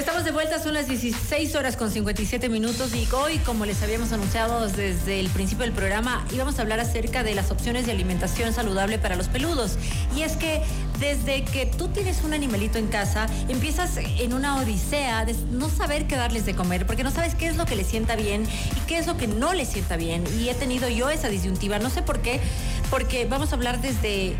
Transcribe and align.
Estamos 0.00 0.24
de 0.24 0.30
vuelta, 0.30 0.58
son 0.58 0.72
las 0.72 0.88
16 0.88 1.54
horas 1.56 1.76
con 1.76 1.90
57 1.90 2.48
minutos 2.48 2.94
y 2.94 3.06
hoy, 3.12 3.36
como 3.40 3.66
les 3.66 3.82
habíamos 3.82 4.10
anunciado 4.12 4.66
desde 4.66 5.20
el 5.20 5.28
principio 5.28 5.66
del 5.66 5.74
programa, 5.74 6.24
íbamos 6.32 6.58
a 6.58 6.62
hablar 6.62 6.80
acerca 6.80 7.22
de 7.22 7.34
las 7.34 7.50
opciones 7.50 7.84
de 7.84 7.92
alimentación 7.92 8.54
saludable 8.54 8.98
para 8.98 9.14
los 9.14 9.28
peludos. 9.28 9.76
Y 10.16 10.22
es 10.22 10.38
que 10.38 10.62
desde 11.00 11.44
que 11.44 11.66
tú 11.66 11.88
tienes 11.88 12.24
un 12.24 12.32
animalito 12.32 12.78
en 12.78 12.86
casa, 12.86 13.26
empiezas 13.50 13.98
en 13.98 14.32
una 14.32 14.56
odisea 14.56 15.26
de 15.26 15.34
no 15.52 15.68
saber 15.68 16.06
qué 16.06 16.16
darles 16.16 16.46
de 16.46 16.54
comer, 16.54 16.86
porque 16.86 17.04
no 17.04 17.10
sabes 17.10 17.34
qué 17.34 17.48
es 17.48 17.56
lo 17.56 17.66
que 17.66 17.76
les 17.76 17.86
sienta 17.86 18.16
bien 18.16 18.44
y 18.44 18.80
qué 18.86 18.96
es 18.96 19.06
lo 19.06 19.18
que 19.18 19.26
no 19.26 19.52
les 19.52 19.68
sienta 19.68 19.98
bien. 19.98 20.24
Y 20.40 20.48
he 20.48 20.54
tenido 20.54 20.88
yo 20.88 21.10
esa 21.10 21.28
disyuntiva, 21.28 21.78
no 21.78 21.90
sé 21.90 22.00
por 22.00 22.22
qué, 22.22 22.40
porque 22.88 23.26
vamos 23.26 23.52
a 23.52 23.56
hablar 23.56 23.82
desde 23.82 24.34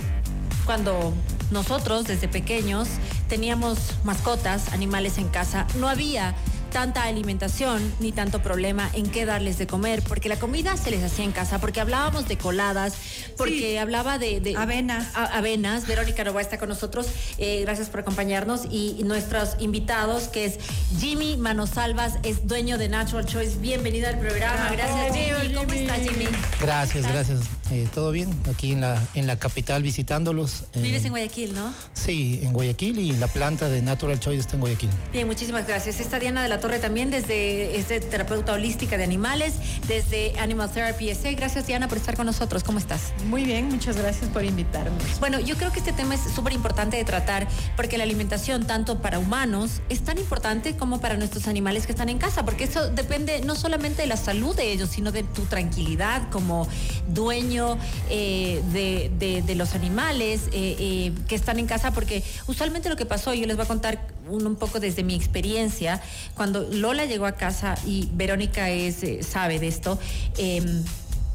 cuando 0.64 1.12
nosotros, 1.50 2.04
desde 2.04 2.28
pequeños, 2.28 2.88
teníamos 3.28 3.78
mascotas, 4.04 4.72
animales 4.72 5.18
en 5.18 5.28
casa, 5.28 5.66
no 5.78 5.88
había 5.88 6.34
tanta 6.70 7.02
alimentación 7.02 7.82
ni 8.00 8.12
tanto 8.12 8.42
problema 8.42 8.88
en 8.94 9.10
qué 9.10 9.26
darles 9.26 9.58
de 9.58 9.66
comer, 9.66 10.02
porque 10.02 10.28
la 10.28 10.38
comida 10.38 10.76
se 10.76 10.90
les 10.90 11.02
hacía 11.02 11.24
en 11.24 11.32
casa, 11.32 11.58
porque 11.58 11.80
hablábamos 11.80 12.28
de 12.28 12.38
coladas, 12.38 12.94
porque 13.36 13.78
hablaba 13.78 14.18
de, 14.18 14.54
avenas. 14.56 15.08
avenas. 15.14 15.86
Verónica 15.86 16.24
Nova 16.24 16.40
está 16.40 16.58
con 16.58 16.68
nosotros. 16.68 17.08
Eh, 17.38 17.62
gracias 17.62 17.88
por 17.88 18.00
acompañarnos. 18.00 18.62
Y, 18.70 19.00
nuestros 19.10 19.56
invitados, 19.58 20.28
que 20.28 20.44
es 20.44 20.58
Jimmy 20.98 21.36
Manosalvas, 21.36 22.18
es 22.22 22.46
dueño 22.46 22.78
de 22.78 22.88
Natural 22.88 23.26
Choice. 23.26 23.58
Bienvenido 23.58 24.08
al 24.08 24.18
programa. 24.20 24.70
Gracias, 24.70 25.16
Jimmy. 25.16 25.54
¿Cómo 25.54 25.72
estás, 25.72 25.98
Jimmy? 25.98 26.28
Gracias, 26.60 27.08
gracias. 27.08 27.40
Eh, 27.72 27.88
Todo 27.92 28.12
bien, 28.12 28.30
aquí 28.48 28.72
en 28.72 28.82
la, 28.82 29.02
en 29.14 29.26
la 29.26 29.38
capital 29.38 29.82
visitándolos. 29.82 30.64
Eh, 30.74 30.82
Vives 30.82 31.04
en 31.04 31.10
Guayaquil, 31.10 31.54
¿no? 31.54 31.72
Sí, 31.92 32.40
en 32.42 32.52
Guayaquil 32.52 32.98
y 32.98 33.12
la 33.12 33.26
planta 33.26 33.68
de 33.68 33.82
Natural 33.82 34.20
Choice 34.20 34.40
está 34.40 34.54
en 34.54 34.60
Guayaquil. 34.60 34.90
Bien, 35.12 35.26
muchísimas 35.26 35.66
gracias. 35.66 35.98
Está 35.98 36.18
Diana 36.18 36.42
de 36.42 36.48
la 36.48 36.59
Torre 36.60 36.78
también 36.78 37.10
desde 37.10 37.76
este 37.76 38.00
terapeuta 38.00 38.52
holística 38.52 38.96
de 38.96 39.04
animales, 39.04 39.54
desde 39.88 40.38
Animal 40.38 40.70
Therapy 40.70 41.14
SA. 41.14 41.32
Gracias, 41.32 41.66
Diana, 41.66 41.88
por 41.88 41.98
estar 41.98 42.16
con 42.16 42.26
nosotros. 42.26 42.62
¿Cómo 42.62 42.78
estás? 42.78 43.12
Muy 43.26 43.44
bien, 43.44 43.68
muchas 43.68 43.96
gracias 43.96 44.30
por 44.30 44.44
invitarnos. 44.44 45.02
Bueno, 45.20 45.40
yo 45.40 45.56
creo 45.56 45.72
que 45.72 45.78
este 45.78 45.92
tema 45.92 46.14
es 46.14 46.20
súper 46.34 46.52
importante 46.52 46.96
de 46.96 47.04
tratar 47.04 47.48
porque 47.76 47.98
la 47.98 48.04
alimentación, 48.04 48.66
tanto 48.66 49.00
para 49.00 49.18
humanos, 49.18 49.80
es 49.88 50.02
tan 50.02 50.18
importante 50.18 50.76
como 50.76 51.00
para 51.00 51.16
nuestros 51.16 51.48
animales 51.48 51.86
que 51.86 51.92
están 51.92 52.08
en 52.08 52.18
casa, 52.18 52.44
porque 52.44 52.64
eso 52.64 52.90
depende 52.90 53.40
no 53.40 53.54
solamente 53.54 54.02
de 54.02 54.08
la 54.08 54.16
salud 54.16 54.54
de 54.54 54.72
ellos, 54.72 54.90
sino 54.90 55.12
de 55.12 55.22
tu 55.22 55.42
tranquilidad 55.42 56.28
como 56.30 56.68
dueño 57.08 57.78
eh, 58.08 58.62
de, 58.72 59.54
los 59.54 59.74
animales 59.74 60.42
eh, 60.52 60.76
eh, 60.78 61.12
que 61.28 61.34
están 61.34 61.58
en 61.58 61.66
casa, 61.66 61.92
porque 61.92 62.22
usualmente 62.46 62.88
lo 62.88 62.96
que 62.96 63.06
pasó, 63.06 63.34
yo 63.34 63.46
les 63.46 63.56
voy 63.56 63.64
a 63.64 63.68
contar 63.68 64.00
un, 64.30 64.56
poco 64.56 64.80
desde 64.80 65.02
mi 65.02 65.14
experiencia, 65.14 66.00
cuando 66.34 66.49
Lola 66.52 67.04
llegó 67.04 67.26
a 67.26 67.32
casa 67.32 67.76
y 67.86 68.08
Verónica 68.12 68.70
es, 68.70 69.04
sabe 69.26 69.58
de 69.58 69.68
esto, 69.68 69.98
em, 70.38 70.82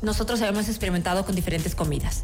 nosotros 0.01 0.41
habíamos 0.41 0.69
experimentado 0.69 1.25
con 1.25 1.35
diferentes 1.35 1.75
comidas. 1.75 2.23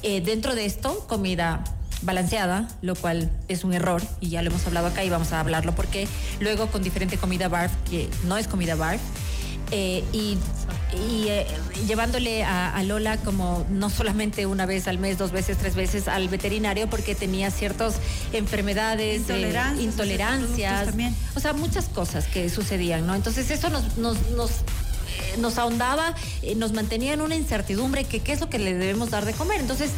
dentro 0.00 0.54
de 0.54 0.64
esto, 0.64 1.04
comida 1.08 1.64
balanceada, 2.02 2.68
lo 2.82 2.94
cual 2.94 3.30
es 3.48 3.64
un 3.64 3.74
error 3.74 4.00
y 4.20 4.28
ya 4.28 4.42
lo 4.42 4.50
hemos 4.50 4.64
hablado 4.66 4.86
acá 4.86 5.02
y 5.02 5.10
vamos 5.10 5.32
a 5.32 5.40
hablarlo 5.40 5.74
porque 5.74 6.06
luego 6.38 6.68
con 6.68 6.84
diferente 6.84 7.18
comida 7.18 7.48
barf, 7.48 7.72
que 7.90 8.08
no 8.24 8.36
es 8.36 8.46
comida 8.46 8.76
barf, 8.76 9.00
y 9.72 10.38
y 10.94 11.28
eh, 11.28 11.46
llevándole 11.86 12.44
a, 12.44 12.82
Lola 12.82 13.18
como 13.18 13.66
no 13.70 13.90
solamente 13.90 14.46
una 14.46 14.64
vez 14.66 14.88
al 14.88 14.98
mes, 14.98 15.18
dos 15.18 15.32
veces, 15.32 15.58
tres 15.58 15.74
veces 15.74 16.08
al 16.08 16.28
veterinario 16.28 16.88
porque 16.88 17.14
tenía 17.14 17.50
ciertas 17.50 17.96
enfermedades, 18.32 19.20
intolerancias, 19.20 19.84
intolerancias 19.84 20.94
o 21.34 21.40
sea, 21.40 21.52
muchas 21.52 21.88
cosas 21.88 22.26
que 22.26 22.48
sucedían, 22.48 23.06
¿no? 23.06 23.14
Entonces 23.14 23.50
eso 23.50 23.68
nos, 23.68 23.98
nos, 23.98 24.30
nos 24.30 24.50
eh, 25.08 25.36
nos 25.38 25.58
ahondaba, 25.58 26.14
eh, 26.42 26.54
nos 26.54 26.72
mantenía 26.72 27.12
en 27.12 27.20
una 27.20 27.34
incertidumbre 27.34 28.04
que 28.04 28.20
qué 28.20 28.32
es 28.32 28.40
lo 28.40 28.48
que 28.48 28.58
le 28.58 28.74
debemos 28.74 29.10
dar 29.10 29.24
de 29.24 29.32
comer. 29.32 29.60
Entonces, 29.60 29.90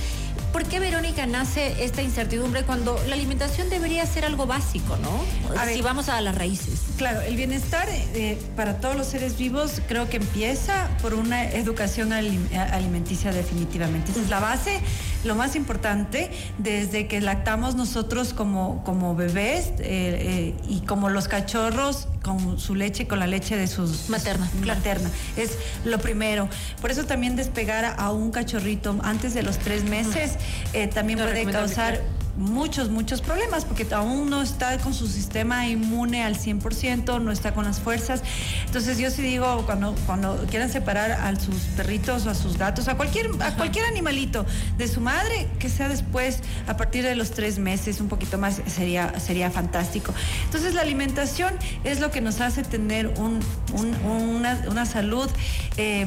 ¿Por 0.52 0.64
qué, 0.64 0.80
Verónica, 0.80 1.26
nace 1.26 1.84
esta 1.84 2.02
incertidumbre 2.02 2.64
cuando 2.64 3.00
la 3.06 3.14
alimentación 3.14 3.70
debería 3.70 4.04
ser 4.04 4.24
algo 4.24 4.46
básico, 4.46 4.96
¿no? 4.96 5.24
si 5.72 5.80
vamos 5.80 6.08
a 6.08 6.20
las 6.20 6.34
raíces. 6.34 6.80
Claro, 6.96 7.20
el 7.20 7.36
bienestar 7.36 7.86
eh, 7.88 8.36
para 8.56 8.78
todos 8.80 8.96
los 8.96 9.06
seres 9.06 9.38
vivos 9.38 9.80
creo 9.86 10.08
que 10.08 10.16
empieza 10.16 10.88
por 11.02 11.14
una 11.14 11.44
educación 11.44 12.12
alimenticia 12.12 13.32
definitivamente. 13.32 14.10
Esa 14.10 14.22
es 14.22 14.28
la 14.28 14.40
base, 14.40 14.80
lo 15.24 15.34
más 15.34 15.56
importante, 15.56 16.30
desde 16.58 17.06
que 17.06 17.20
lactamos 17.20 17.74
nosotros 17.74 18.32
como, 18.34 18.82
como 18.84 19.14
bebés 19.14 19.66
eh, 19.66 19.74
eh, 19.80 20.54
y 20.68 20.80
como 20.80 21.10
los 21.10 21.28
cachorros 21.28 22.08
con 22.22 22.58
su 22.58 22.74
leche, 22.74 23.06
con 23.06 23.18
la 23.18 23.26
leche 23.26 23.56
de 23.56 23.66
sus... 23.66 24.08
Materna. 24.08 24.50
Materna. 24.64 25.10
Es 25.36 25.56
lo 25.84 25.98
primero. 25.98 26.48
Por 26.80 26.90
eso 26.90 27.04
también 27.04 27.36
despegar 27.36 27.96
a 27.98 28.10
un 28.10 28.30
cachorrito 28.30 28.98
antes 29.02 29.34
de 29.34 29.42
los 29.42 29.58
tres 29.58 29.84
meses 29.84 30.36
eh, 30.72 30.86
también 30.86 31.18
puede 31.18 31.44
causar 31.46 32.00
muchos, 32.36 32.90
muchos 32.90 33.20
problemas 33.20 33.64
porque 33.64 33.86
aún 33.92 34.30
no 34.30 34.42
está 34.42 34.78
con 34.78 34.94
su 34.94 35.06
sistema 35.06 35.66
inmune 35.68 36.22
al 36.22 36.36
100%, 36.36 37.20
no 37.20 37.32
está 37.32 37.54
con 37.54 37.64
las 37.64 37.80
fuerzas. 37.80 38.22
Entonces 38.66 38.98
yo 38.98 39.10
sí 39.10 39.22
digo, 39.22 39.64
cuando, 39.66 39.94
cuando 40.06 40.36
quieran 40.48 40.70
separar 40.70 41.12
a 41.12 41.38
sus 41.38 41.56
perritos 41.76 42.26
o 42.26 42.30
a 42.30 42.34
sus 42.34 42.56
gatos, 42.56 42.88
a 42.88 42.96
cualquier, 42.96 43.30
a 43.40 43.54
cualquier 43.56 43.84
animalito 43.84 44.46
de 44.78 44.88
su 44.88 45.00
madre, 45.00 45.48
que 45.58 45.68
sea 45.68 45.88
después, 45.88 46.40
a 46.66 46.76
partir 46.76 47.04
de 47.04 47.14
los 47.14 47.30
tres 47.30 47.58
meses, 47.58 48.00
un 48.00 48.08
poquito 48.08 48.38
más, 48.38 48.60
sería, 48.66 49.18
sería 49.18 49.50
fantástico. 49.50 50.12
Entonces 50.44 50.74
la 50.74 50.82
alimentación 50.82 51.54
es 51.84 52.00
lo 52.00 52.10
que 52.10 52.20
nos 52.20 52.40
hace 52.40 52.62
tener 52.62 53.08
un, 53.18 53.40
una, 54.04 54.86
salud. 54.86 55.28
Eh, 55.76 56.06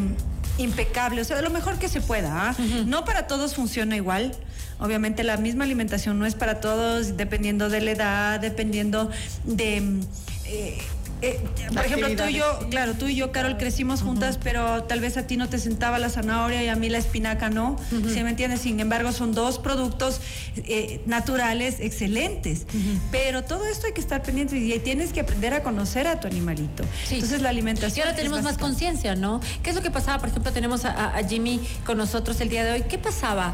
impecable, 0.57 1.21
o 1.21 1.23
sea, 1.25 1.35
de 1.35 1.41
lo 1.41 1.49
mejor 1.49 1.77
que 1.79 1.87
se 1.87 2.01
pueda. 2.01 2.49
¿ah? 2.49 2.55
No 2.85 3.05
para 3.05 3.27
todos 3.27 3.55
funciona 3.55 3.95
igual. 3.95 4.33
Obviamente 4.79 5.23
la 5.23 5.37
misma 5.37 5.63
alimentación 5.63 6.19
no 6.19 6.25
es 6.25 6.35
para 6.35 6.59
todos, 6.59 7.15
dependiendo 7.17 7.69
de 7.69 7.81
la 7.81 7.91
edad, 7.91 8.39
dependiendo 8.39 9.09
de... 9.45 9.99
Eh, 10.45 10.77
eh, 11.23 11.39
por 11.73 11.85
ejemplo, 11.85 12.15
tú 12.15 12.29
y 12.29 12.33
yo, 12.33 12.59
claro, 12.69 12.93
tú 12.93 13.07
y 13.07 13.15
yo, 13.15 13.31
Carol, 13.31 13.57
crecimos 13.57 14.01
juntas, 14.01 14.39
pero 14.41 14.83
tal 14.83 14.99
vez 14.99 15.17
a 15.17 15.25
ti 15.25 15.37
no 15.37 15.49
te 15.49 15.57
sentaba 15.57 15.97
la 15.99 16.09
zanahoria 16.09 16.63
y 16.63 16.67
a 16.67 16.75
mí 16.75 16.89
la 16.89 16.97
espinaca 16.97 17.49
no. 17.49 17.77
¿Sí 17.89 18.23
me 18.23 18.29
entiendes? 18.29 18.61
Sin 18.61 18.79
embargo, 18.79 19.11
son 19.11 19.33
dos 19.33 19.59
productos 19.59 20.21
eh, 20.57 21.01
naturales 21.05 21.77
excelentes. 21.79 22.65
Pero 23.11 23.43
todo 23.43 23.65
esto 23.65 23.87
hay 23.87 23.93
que 23.93 24.01
estar 24.01 24.21
pendiente 24.21 24.57
y 24.57 24.77
tienes 24.79 25.13
que 25.13 25.21
aprender 25.21 25.53
a 25.53 25.63
conocer 25.63 26.07
a 26.07 26.19
tu 26.19 26.27
animalito. 26.27 26.83
Entonces, 27.09 27.41
la 27.41 27.49
alimentación. 27.49 28.05
Y 28.05 28.09
ahora 28.09 28.15
tenemos 28.15 28.43
más 28.43 28.57
conciencia, 28.57 29.15
¿no? 29.15 29.39
¿Qué 29.63 29.69
es 29.69 29.75
lo 29.75 29.81
que 29.81 29.91
pasaba? 29.91 30.19
Por 30.19 30.29
ejemplo, 30.29 30.51
tenemos 30.51 30.85
a 30.85 31.19
Jimmy 31.27 31.59
con 31.85 31.97
nosotros 31.97 32.39
el 32.41 32.49
día 32.49 32.63
de 32.63 32.71
hoy. 32.71 32.83
¿Qué 32.89 32.97
pasaba? 32.97 33.53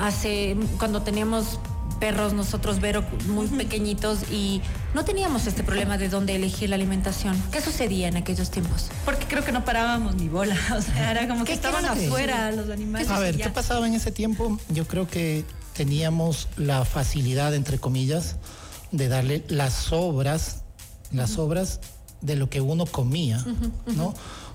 hace 0.00 0.56
cuando 0.78 1.02
teníamos 1.02 1.58
perros 2.00 2.32
nosotros 2.32 2.80
Vero 2.80 3.04
muy 3.28 3.46
pequeñitos 3.46 4.30
y 4.30 4.60
no 4.94 5.04
teníamos 5.04 5.46
este 5.46 5.64
problema 5.64 5.98
de 5.98 6.08
dónde 6.08 6.36
elegir 6.36 6.70
la 6.70 6.76
alimentación. 6.76 7.40
¿Qué 7.50 7.60
sucedía 7.60 8.08
en 8.08 8.16
aquellos 8.16 8.50
tiempos? 8.50 8.86
Porque 9.04 9.26
creo 9.26 9.44
que 9.44 9.50
no 9.50 9.64
parábamos 9.64 10.14
ni 10.14 10.28
bola, 10.28 10.56
o 10.76 10.80
sea, 10.80 11.10
era 11.10 11.28
como 11.28 11.44
que 11.44 11.52
estaban 11.52 11.84
afuera 11.84 12.52
los 12.52 12.70
animales. 12.70 13.10
A 13.10 13.18
ver, 13.18 13.36
¿qué 13.36 13.50
pasaba 13.50 13.86
en 13.86 13.94
ese 13.94 14.12
tiempo? 14.12 14.58
Yo 14.68 14.86
creo 14.86 15.08
que 15.08 15.44
teníamos 15.74 16.48
la 16.56 16.84
facilidad, 16.84 17.54
entre 17.54 17.78
comillas, 17.78 18.36
de 18.92 19.08
darle 19.08 19.44
las 19.48 19.74
sobras, 19.74 20.62
las 21.12 21.30
sobras 21.30 21.80
de 22.20 22.36
lo 22.36 22.48
que 22.48 22.60
uno 22.60 22.86
comía, 22.86 23.44
¿no? 23.96 24.14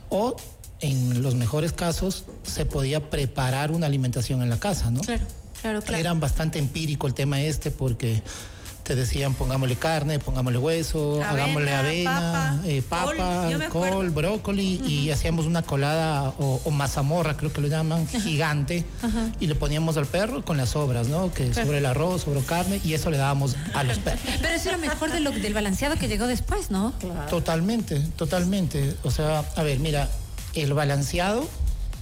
O 0.09 0.37
en 0.79 1.21
los 1.21 1.35
mejores 1.35 1.73
casos 1.73 2.23
se 2.43 2.65
podía 2.65 3.09
preparar 3.09 3.71
una 3.71 3.87
alimentación 3.87 4.41
en 4.41 4.49
la 4.49 4.57
casa, 4.57 4.89
¿no? 4.89 5.01
Claro, 5.01 5.25
claro, 5.61 5.81
claro. 5.81 5.97
Eran 5.97 6.21
bastante 6.21 6.57
empírico 6.57 7.05
el 7.05 7.13
tema 7.13 7.41
este 7.41 7.69
porque 7.69 8.23
te 8.89 8.95
decían 8.95 9.35
pongámosle 9.35 9.75
carne, 9.75 10.17
pongámosle 10.17 10.57
hueso, 10.57 11.21
hagámosle 11.23 11.75
avena, 11.75 12.59
papa, 12.89 13.47
eh, 13.51 13.69
col, 13.69 14.09
brócoli 14.09 14.81
y 14.83 15.11
hacíamos 15.11 15.45
una 15.45 15.61
colada 15.61 16.33
o, 16.39 16.71
mazamorra, 16.71 17.37
creo 17.37 17.53
que 17.53 17.61
lo 17.61 17.67
llaman, 17.67 18.07
gigante 18.07 18.83
y 19.39 19.45
le 19.45 19.53
poníamos 19.53 19.95
al 19.97 20.07
perro 20.07 20.43
con 20.43 20.57
las 20.57 20.69
sobras, 20.69 21.07
¿no? 21.07 21.31
Que 21.31 21.53
sobre 21.53 21.77
el 21.77 21.85
arroz, 21.85 22.23
sobre 22.23 22.41
carne 22.41 22.81
y 22.83 22.95
eso 22.95 23.11
le 23.11 23.17
dábamos 23.17 23.55
a 23.75 23.83
los 23.83 23.99
perros. 23.99 24.21
Pero 24.41 24.55
eso 24.55 24.69
era 24.69 24.79
mejor 24.79 25.11
de 25.11 25.19
lo, 25.19 25.29
del 25.29 25.53
balanceado 25.53 25.95
que 25.95 26.07
llegó 26.07 26.25
después, 26.25 26.71
¿no? 26.71 26.91
Totalmente, 27.29 27.99
totalmente. 28.15 28.95
O 29.03 29.11
sea, 29.11 29.45
a 29.55 29.61
ver, 29.61 29.77
mira, 29.79 30.09
el 30.55 30.73
balanceado, 30.73 31.47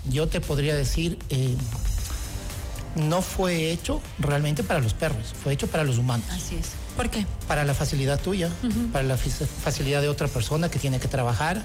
yo 0.09 0.27
te 0.27 0.39
podría 0.39 0.73
decir, 0.73 1.19
eh, 1.31 1.53
no 2.97 3.21
fue 3.21 3.71
hecho 3.71 4.01
realmente 4.19 4.63
para 4.63 4.79
los 4.79 4.93
perros, 4.93 5.33
fue 5.41 5.53
hecho 5.53 5.67
para 5.67 5.83
los 5.83 5.97
humanos. 5.97 6.25
Así 6.31 6.55
es. 6.55 6.71
¿Por 6.95 7.09
qué? 7.09 7.25
Para 7.47 7.63
la 7.63 7.73
facilidad 7.73 8.19
tuya, 8.19 8.49
para 8.91 9.03
la 9.03 9.17
facilidad 9.17 10.01
de 10.01 10.09
otra 10.09 10.27
persona 10.27 10.69
que 10.69 10.79
tiene 10.79 10.99
que 10.99 11.07
trabajar, 11.07 11.61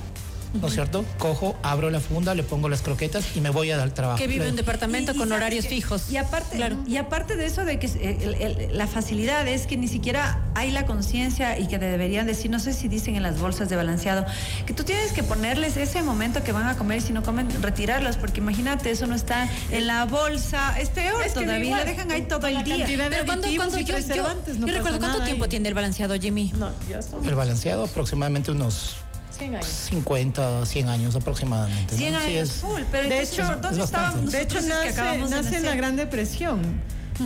¿no 0.61 0.69
es 0.69 0.75
cierto? 0.75 1.05
Cojo, 1.19 1.57
abro 1.63 1.91
la 1.91 2.01
funda, 2.01 2.35
le 2.35 2.43
pongo 2.43 2.69
las 2.69 2.83
croquetas 2.83 3.37
y 3.37 3.41
me 3.41 3.51
voy 3.51 3.71
a 3.71 3.77
dar 3.77 3.91
trabajo. 3.91 4.19
Que 4.19 4.27
vive 4.27 4.45
en 4.45 4.51
un 4.51 4.57
departamento 4.57 5.15
con 5.15 5.31
horarios 5.33 5.67
fijos. 5.67 6.11
Y 6.11 6.17
aparte, 6.17 6.59
y 6.87 6.97
aparte 6.97 7.37
de 7.37 7.47
eso 7.47 7.65
de 7.65 7.79
que 7.79 8.71
la 8.73 8.87
facilidad 8.87 9.47
es 9.49 9.67
que 9.67 9.77
ni 9.77 9.89
siquiera 9.89 10.41
hay 10.55 10.71
la 10.71 10.87
conciencia 10.87 11.59
y 11.59 11.67
que 11.67 11.79
deberían 11.79 12.27
decir, 12.27 12.51
no 12.51 12.59
sé 12.59 12.73
si 12.73 12.89
dicen 12.89 13.17
en 13.17 13.23
las 13.23 13.41
bolsas 13.41 13.69
de 13.69 13.77
balanceado, 13.77 14.27
que 14.67 14.75
tú 14.75 14.85
tienes 14.85 15.13
que 15.13 15.23
ponerles 15.23 15.77
ese 15.77 16.03
momento 16.03 16.43
que 16.43 16.53
van 16.53 16.69
a 16.69 16.77
comer 16.77 16.99
y 16.99 17.01
si 17.01 17.13
no 17.13 17.23
comen, 17.23 17.49
retirarlos, 17.63 18.17
porque 18.17 18.41
imagínate, 18.41 18.91
eso 18.91 19.07
no 19.07 19.15
está 19.15 19.49
en 19.71 19.87
la 19.87 20.05
bolsa, 20.05 20.79
es 20.79 20.91
peor 20.91 21.25
todavía, 21.33 21.79
la 21.79 21.85
dejan 21.85 22.11
ahí 22.11 22.23
todo 22.23 22.47
el 22.47 22.63
día. 22.65 22.87
Pero 22.87 23.27
cuando, 23.27 23.49
cuando 23.57 23.79
yo, 23.79 23.99
yo, 23.99 24.15
yo 24.15 24.67
recuerdo, 24.67 24.99
¿cuánto 24.99 25.23
tiempo 25.23 25.49
tiene 25.49 25.69
el 25.69 25.75
balanceado, 25.75 26.15
Jimmy? 26.15 26.53
No, 26.57 26.71
ya 26.89 27.01
El 27.27 27.35
balanceado 27.35 27.85
aproximadamente 27.85 28.51
unos 28.51 28.97
50, 29.39 30.67
100 30.67 30.89
años 30.89 31.17
aproximadamente. 31.17 31.97
100 31.97 32.15
años, 32.15 32.53
full, 32.53 32.83
pero 32.91 33.09
de 33.09 33.23
hecho, 33.23 33.43
de 34.31 34.43
hecho 34.43 34.61
nace, 34.63 35.19
nace 35.29 35.57
en 35.57 35.65
la 35.65 35.75
Gran 35.75 35.97
Depresión 35.97 36.61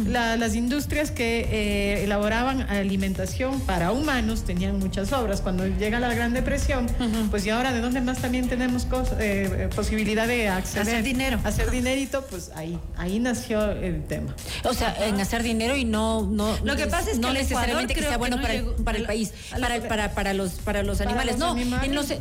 las 0.05 0.55
industrias 0.55 1.11
que 1.11 1.41
eh, 1.41 2.05
elaboraban 2.05 2.62
alimentación 2.62 3.61
para 3.61 3.93
humanos 3.93 4.43
tenían 4.44 4.79
muchas 4.79 5.12
obras. 5.12 5.41
Cuando 5.41 5.67
llega 5.67 6.00
la 6.00 6.12
Gran 6.15 6.33
Depresión, 6.33 6.87
pues 7.31 7.47
y 7.47 7.50
ahora 7.50 7.73
de 7.73 7.81
dónde 7.81 8.00
más 8.00 8.19
también 8.19 8.49
tenemos 8.49 8.87
eh, 9.19 9.19
eh, 9.19 9.69
posibilidad 9.75 10.27
de 10.27 10.49
acceder. 10.49 10.83
Hacer 10.83 11.03
dinero. 11.03 11.41
Hacer 11.44 11.71
dinerito, 11.71 12.25
pues 12.29 12.50
ahí, 12.55 12.79
ahí 12.97 13.19
nació 13.19 13.71
el 13.71 14.05
tema. 14.05 14.35
O 14.65 14.75
sea, 14.75 14.97
en 15.06 15.21
hacer 15.21 15.43
dinero 15.43 15.77
y 15.77 15.85
no, 15.85 16.23
no, 16.23 16.56
Lo 16.65 16.77
que 16.77 16.87
pasa 16.87 17.11
es 17.11 17.19
no 17.19 17.33
necesariamente 17.33 17.94
que 17.94 18.03
sea 18.03 18.19
bueno 18.19 18.41
para, 18.41 18.55
el, 18.55 18.65
para 18.85 18.99
el 18.99 19.06
país, 19.06 19.33
para, 19.61 19.81
para, 19.88 20.15
para, 20.15 20.35
los, 20.35 20.53
para 20.53 20.83
los 20.83 21.00
animales. 21.00 21.38
no, 21.38 21.56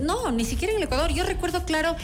no, 0.01 0.31
ni 0.31 0.45
siquiera 0.45 0.71
en 0.71 0.77
el 0.77 0.83
Ecuador. 0.83 1.11
Yo 1.13 1.23
recuerdo, 1.23 1.65
claro, 1.65 1.95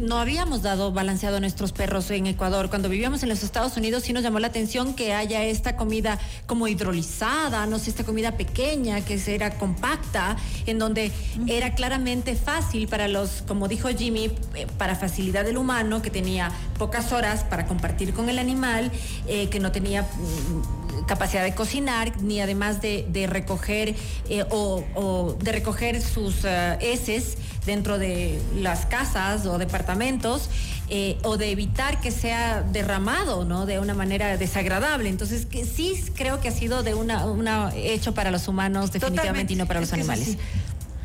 no 0.00 0.18
habíamos 0.18 0.62
dado 0.62 0.92
balanceado 0.92 1.36
a 1.36 1.40
nuestros 1.40 1.72
perros 1.72 2.10
en 2.10 2.26
Ecuador. 2.26 2.68
Cuando 2.68 2.88
vivíamos 2.88 3.22
en 3.22 3.28
los 3.28 3.42
Estados 3.42 3.76
Unidos 3.76 4.02
sí 4.04 4.12
nos 4.12 4.22
llamó 4.22 4.38
la 4.38 4.48
atención 4.48 4.71
que 4.94 5.12
haya 5.12 5.44
esta 5.44 5.76
comida 5.76 6.18
como 6.46 6.66
hidrolizada, 6.66 7.66
no 7.66 7.78
sé, 7.78 7.90
esta 7.90 8.04
comida 8.04 8.32
pequeña 8.32 9.02
que 9.02 9.20
era 9.26 9.58
compacta, 9.58 10.36
en 10.64 10.78
donde 10.78 11.12
era 11.46 11.74
claramente 11.74 12.34
fácil 12.36 12.88
para 12.88 13.06
los, 13.06 13.42
como 13.46 13.68
dijo 13.68 13.90
Jimmy, 13.90 14.30
eh, 14.54 14.66
para 14.78 14.96
facilidad 14.96 15.44
del 15.44 15.58
humano, 15.58 16.00
que 16.00 16.10
tenía 16.10 16.50
pocas 16.78 17.12
horas 17.12 17.44
para 17.44 17.66
compartir 17.66 18.14
con 18.14 18.30
el 18.30 18.38
animal, 18.38 18.90
eh, 19.28 19.50
que 19.50 19.60
no 19.60 19.72
tenía 19.72 20.02
mm, 20.04 21.04
capacidad 21.04 21.44
de 21.44 21.54
cocinar, 21.54 22.22
ni 22.22 22.40
además 22.40 22.80
de, 22.80 23.26
recoger 23.28 23.94
eh, 24.30 24.44
o, 24.50 25.36
de 25.38 25.52
recoger 25.52 26.00
sus 26.00 26.44
heces 26.80 27.36
dentro 27.66 27.98
de 27.98 28.40
las 28.56 28.86
casas 28.86 29.46
o 29.46 29.58
departamentos 29.58 30.48
eh, 30.94 31.16
o 31.22 31.38
de 31.38 31.50
evitar 31.50 32.02
que 32.02 32.10
sea 32.10 32.60
derramado, 32.60 33.46
¿no? 33.46 33.64
De 33.64 33.78
una 33.78 33.94
manera 33.94 34.36
desagradable. 34.36 35.08
Entonces, 35.08 35.46
que 35.46 35.64
sí 35.64 35.94
creo 36.14 36.38
que 36.38 36.48
ha 36.48 36.52
sido 36.52 36.82
de 36.82 36.92
una, 36.92 37.24
una 37.24 37.74
hecho 37.74 38.12
para 38.12 38.30
los 38.30 38.46
humanos 38.46 38.92
definitivamente 38.92 39.54
y 39.54 39.56
no 39.56 39.64
para 39.64 39.80
los 39.80 39.94
animales. 39.94 40.36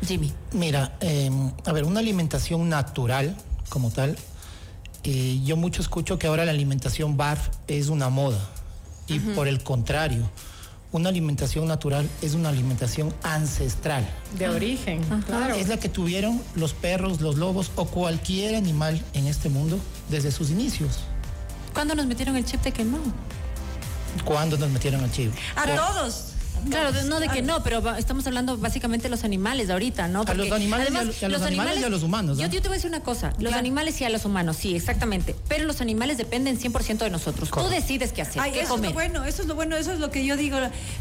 Jimmy. 0.06 0.30
Mira, 0.52 0.94
em, 1.00 1.52
a 1.64 1.72
ver, 1.72 1.84
una 1.84 2.00
alimentación 2.00 2.68
natural 2.68 3.34
como 3.70 3.90
tal, 3.90 4.18
eh, 5.04 5.40
yo 5.42 5.56
mucho 5.56 5.80
escucho 5.80 6.18
que 6.18 6.26
ahora 6.26 6.44
la 6.44 6.50
alimentación 6.50 7.16
BARF 7.16 7.48
es 7.66 7.88
una 7.88 8.10
moda 8.10 8.46
y 9.06 9.20
por 9.20 9.48
el 9.48 9.62
contrario, 9.62 10.28
una 10.92 11.10
alimentación 11.10 11.66
natural 11.66 12.08
es 12.22 12.34
una 12.34 12.48
alimentación 12.48 13.14
ancestral. 13.22 14.08
De 14.38 14.48
origen, 14.48 15.02
claro. 15.26 15.54
Es 15.54 15.68
la 15.68 15.76
que 15.76 15.88
tuvieron 15.88 16.40
los 16.54 16.72
perros, 16.72 17.20
los 17.20 17.36
lobos 17.36 17.70
o 17.76 17.86
cualquier 17.86 18.54
animal 18.54 19.02
en 19.12 19.26
este 19.26 19.48
mundo 19.48 19.78
desde 20.08 20.30
sus 20.30 20.50
inicios. 20.50 21.00
¿Cuándo 21.74 21.94
nos 21.94 22.06
metieron 22.06 22.36
el 22.36 22.44
chip 22.44 22.62
de 22.62 22.72
que 22.72 22.84
no? 22.84 22.98
¿Cuándo 24.24 24.56
nos 24.56 24.70
metieron 24.70 25.04
el 25.04 25.12
chip? 25.12 25.32
A 25.54 25.66
todos. 25.66 26.27
Claro, 26.68 26.90
no 27.04 27.20
de 27.20 27.28
que 27.28 27.42
no, 27.42 27.62
pero 27.62 27.96
estamos 27.96 28.26
hablando 28.26 28.56
básicamente 28.56 29.04
de 29.04 29.10
los 29.10 29.24
animales 29.24 29.70
ahorita, 29.70 30.08
¿no? 30.08 30.22
a 30.26 30.34
los 30.34 30.50
animales, 30.52 30.88
y, 30.90 30.96
a, 30.96 31.28
los, 31.28 31.42
animales, 31.42 31.80
y 31.80 31.84
a 31.84 31.88
los 31.88 32.02
humanos. 32.02 32.38
Yo, 32.38 32.48
te 32.48 32.60
voy 32.60 32.70
a 32.70 32.74
decir 32.74 32.88
una 32.88 33.00
cosa, 33.00 33.32
los 33.38 33.54
animales 33.54 34.00
y 34.00 34.04
a 34.04 34.10
los 34.10 34.24
humanos, 34.24 34.56
sí, 34.56 34.74
exactamente, 34.74 35.34
pero 35.48 35.64
los 35.64 35.80
animales 35.80 36.18
dependen 36.18 36.58
100% 36.58 36.98
de 36.98 37.10
nosotros. 37.10 37.50
Tú 37.50 37.68
decides 37.68 38.12
qué 38.12 38.22
hacer, 38.22 38.42
qué 38.52 38.60
eso 38.60 38.76
Es 38.76 38.82
lo 38.82 38.92
bueno, 38.92 39.24
eso 39.24 39.42
es 39.42 39.48
lo 39.48 39.54
bueno, 39.54 39.76
eso 39.76 39.92
es 39.92 39.98
lo 39.98 40.10
que 40.10 40.24
yo 40.24 40.36
digo. 40.36 40.58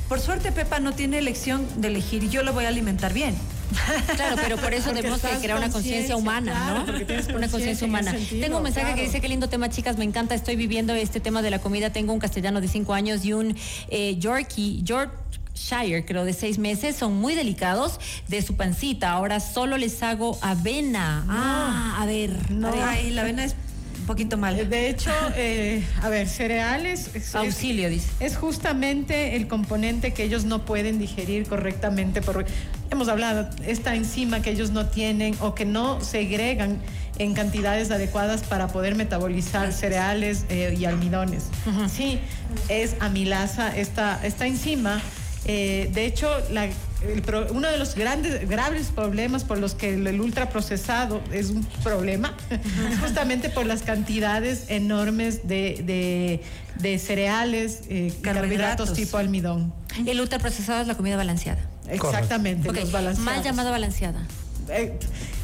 Por 0.07 0.19
suerte 0.19 0.51
Pepa 0.51 0.79
no 0.79 0.93
tiene 0.93 1.17
elección 1.17 1.65
de 1.77 1.89
elegir 1.89 2.23
y 2.23 2.29
yo 2.29 2.43
lo 2.43 2.53
voy 2.53 2.65
a 2.65 2.69
alimentar 2.69 3.13
bien. 3.13 3.35
Claro, 4.15 4.37
pero 4.41 4.57
por 4.57 4.73
eso 4.73 4.91
tenemos 4.91 5.21
que 5.21 5.27
crear 5.37 5.57
una 5.57 5.69
conciencia 5.69 6.15
humana, 6.15 6.85
¿no? 6.87 7.35
Una 7.35 7.47
conciencia 7.49 7.85
humana. 7.85 8.15
Tengo 8.29 8.57
un 8.57 8.63
mensaje 8.63 8.95
que 8.95 9.03
dice, 9.03 9.21
qué 9.21 9.27
lindo 9.27 9.49
tema, 9.49 9.69
chicas, 9.69 9.97
me 9.97 10.05
encanta, 10.05 10.35
estoy 10.35 10.55
viviendo 10.55 10.93
este 10.93 11.19
tema 11.19 11.41
de 11.41 11.51
la 11.51 11.59
comida, 11.59 11.91
tengo 11.91 12.13
un 12.13 12.19
castellano 12.19 12.61
de 12.61 12.67
cinco 12.67 12.93
años 12.93 13.25
y 13.25 13.33
un 13.33 13.55
eh, 13.89 14.15
Yorkie, 14.17 14.81
York 14.83 15.11
Shire, 15.57 16.05
creo, 16.05 16.23
de 16.23 16.33
seis 16.33 16.59
meses, 16.59 16.95
son 16.95 17.15
muy 17.15 17.35
delicados 17.35 17.99
de 18.27 18.41
su 18.41 18.55
pancita. 18.55 19.11
Ahora 19.11 19.39
solo 19.39 19.77
les 19.77 20.01
hago 20.03 20.37
avena. 20.41 21.25
Ah, 21.27 21.97
a 21.99 22.05
ver. 22.05 22.51
No, 22.51 22.71
Ay, 22.81 23.09
la 23.11 23.23
avena 23.23 23.43
es 23.43 23.55
un 23.99 24.05
poquito 24.05 24.37
mal. 24.37 24.69
De 24.69 24.89
hecho, 24.89 25.11
eh, 25.35 25.83
a 26.01 26.09
ver, 26.09 26.27
cereales. 26.27 27.09
Auxilio, 27.33 27.89
dice. 27.89 28.07
Es 28.19 28.37
justamente 28.37 29.35
el 29.35 29.47
componente 29.47 30.13
que 30.13 30.23
ellos 30.23 30.45
no 30.45 30.63
pueden 30.63 30.99
digerir 30.99 31.47
correctamente. 31.47 32.21
Por, 32.21 32.45
hemos 32.91 33.07
hablado, 33.09 33.49
esta 33.65 33.95
enzima 33.95 34.41
que 34.41 34.51
ellos 34.51 34.71
no 34.71 34.85
tienen 34.87 35.35
o 35.41 35.55
que 35.55 35.65
no 35.65 35.99
segregan 36.01 36.79
en 37.17 37.33
cantidades 37.33 37.89
adecuadas 37.89 38.43
para 38.43 38.67
poder 38.67 38.95
metabolizar 38.95 39.73
cereales 39.73 40.45
eh, 40.49 40.75
y 40.77 40.85
almidones. 40.85 41.45
Sí, 41.91 42.19
es 42.69 42.95
amilasa, 42.99 43.75
esta, 43.75 44.23
esta 44.23 44.45
enzima 44.45 45.01
eh, 45.45 45.89
de 45.93 46.05
hecho, 46.05 46.29
uno 47.51 47.69
de 47.69 47.77
los 47.77 47.95
grandes, 47.95 48.47
graves 48.49 48.87
problemas 48.87 49.43
por 49.43 49.57
los 49.57 49.75
que 49.75 49.93
el, 49.93 50.19
ultraprocesado 50.19 51.21
es 51.31 51.49
un 51.49 51.63
problema 51.83 52.35
es 52.49 52.99
justamente 52.99 53.49
por 53.49 53.65
las 53.65 53.83
cantidades 53.83 54.65
enormes 54.69 55.47
de, 55.47 56.41
cereales, 56.99 57.81
eh, 57.89 58.13
carbohidratos 58.21 58.93
tipo 58.93 59.17
almidón. 59.17 59.73
El 60.05 60.19
ultraprocesado 60.19 60.81
es 60.81 60.87
la 60.87 60.95
comida 60.95 61.15
balanceada. 61.15 61.61
Exactamente, 61.89 62.71
los 62.71 62.91
balanceados. 62.91 63.19
Mal 63.19 63.43
llamada 63.43 63.71
balanceada. 63.71 64.27
Eh, 64.69 64.97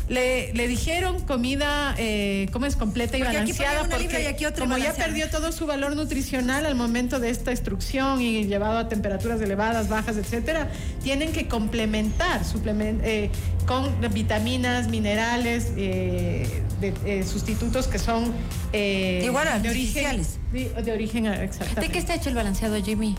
le, 0.10 0.68
dijeron 0.68 1.22
comida, 1.22 1.96
eh, 1.98 2.48
¿cómo 2.52 2.66
es? 2.66 2.76
Completa 2.76 3.18
y 3.18 3.22
balanceada, 3.22 3.88
porque 3.88 4.36
como 4.60 4.78
ya 4.78 4.94
perdió 4.94 5.30
todo 5.30 5.52
su 5.52 5.66
valor 5.66 5.96
nutricional 5.96 6.66
al 6.66 6.76
momento 6.76 7.20
de 7.20 7.30
esta 7.30 7.52
instrucción 7.52 8.22
y 8.22 8.46
llevado 8.46 8.78
a 8.80 8.90
temperaturas 8.90 9.42
elevadas, 9.42 9.88
bajas, 9.90 10.18
etcétera, 10.18 10.70
tienen 11.02 11.32
que 11.32 11.48
complementar 11.48 12.42
eh, 12.66 13.30
con 13.66 13.90
vitaminas, 14.14 14.90
minerales, 14.90 15.72
eh, 15.78 16.64
de, 16.82 17.24
sustitutos 17.24 17.88
que 17.88 18.00
son 18.00 18.34
Igual, 18.74 19.62
de 19.62 19.70
origen, 19.70 20.22
de, 20.52 20.92
origen 20.92 21.28
exactamente. 21.28 21.82
¿De 21.82 21.90
qué 21.90 22.00
está 22.00 22.16
hecho 22.16 22.30
el 22.30 22.36
balanceado, 22.36 22.82
Jimmy? 22.84 23.16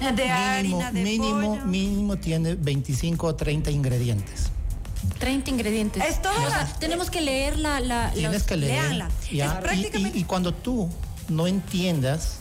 De 0.00 0.12
mínimo, 0.12 0.34
harina, 0.80 0.92
de 0.92 1.02
mínimo, 1.02 1.56
mínimo 1.66 2.16
tiene 2.16 2.54
25 2.54 3.26
o 3.26 3.34
30 3.34 3.70
ingredientes. 3.70 4.49
30 5.18 5.50
ingredientes. 5.50 6.02
Es 6.04 6.22
todo. 6.22 6.34
tenemos 6.78 7.10
que 7.10 7.20
leer 7.20 7.58
la. 7.58 7.80
la 7.80 8.10
Tienes 8.10 8.42
que 8.42 8.56
leerla. 8.56 9.08
y, 9.30 10.24
cuando 10.24 10.52
tú 10.52 10.88
no 11.28 11.46
entiendas 11.46 12.36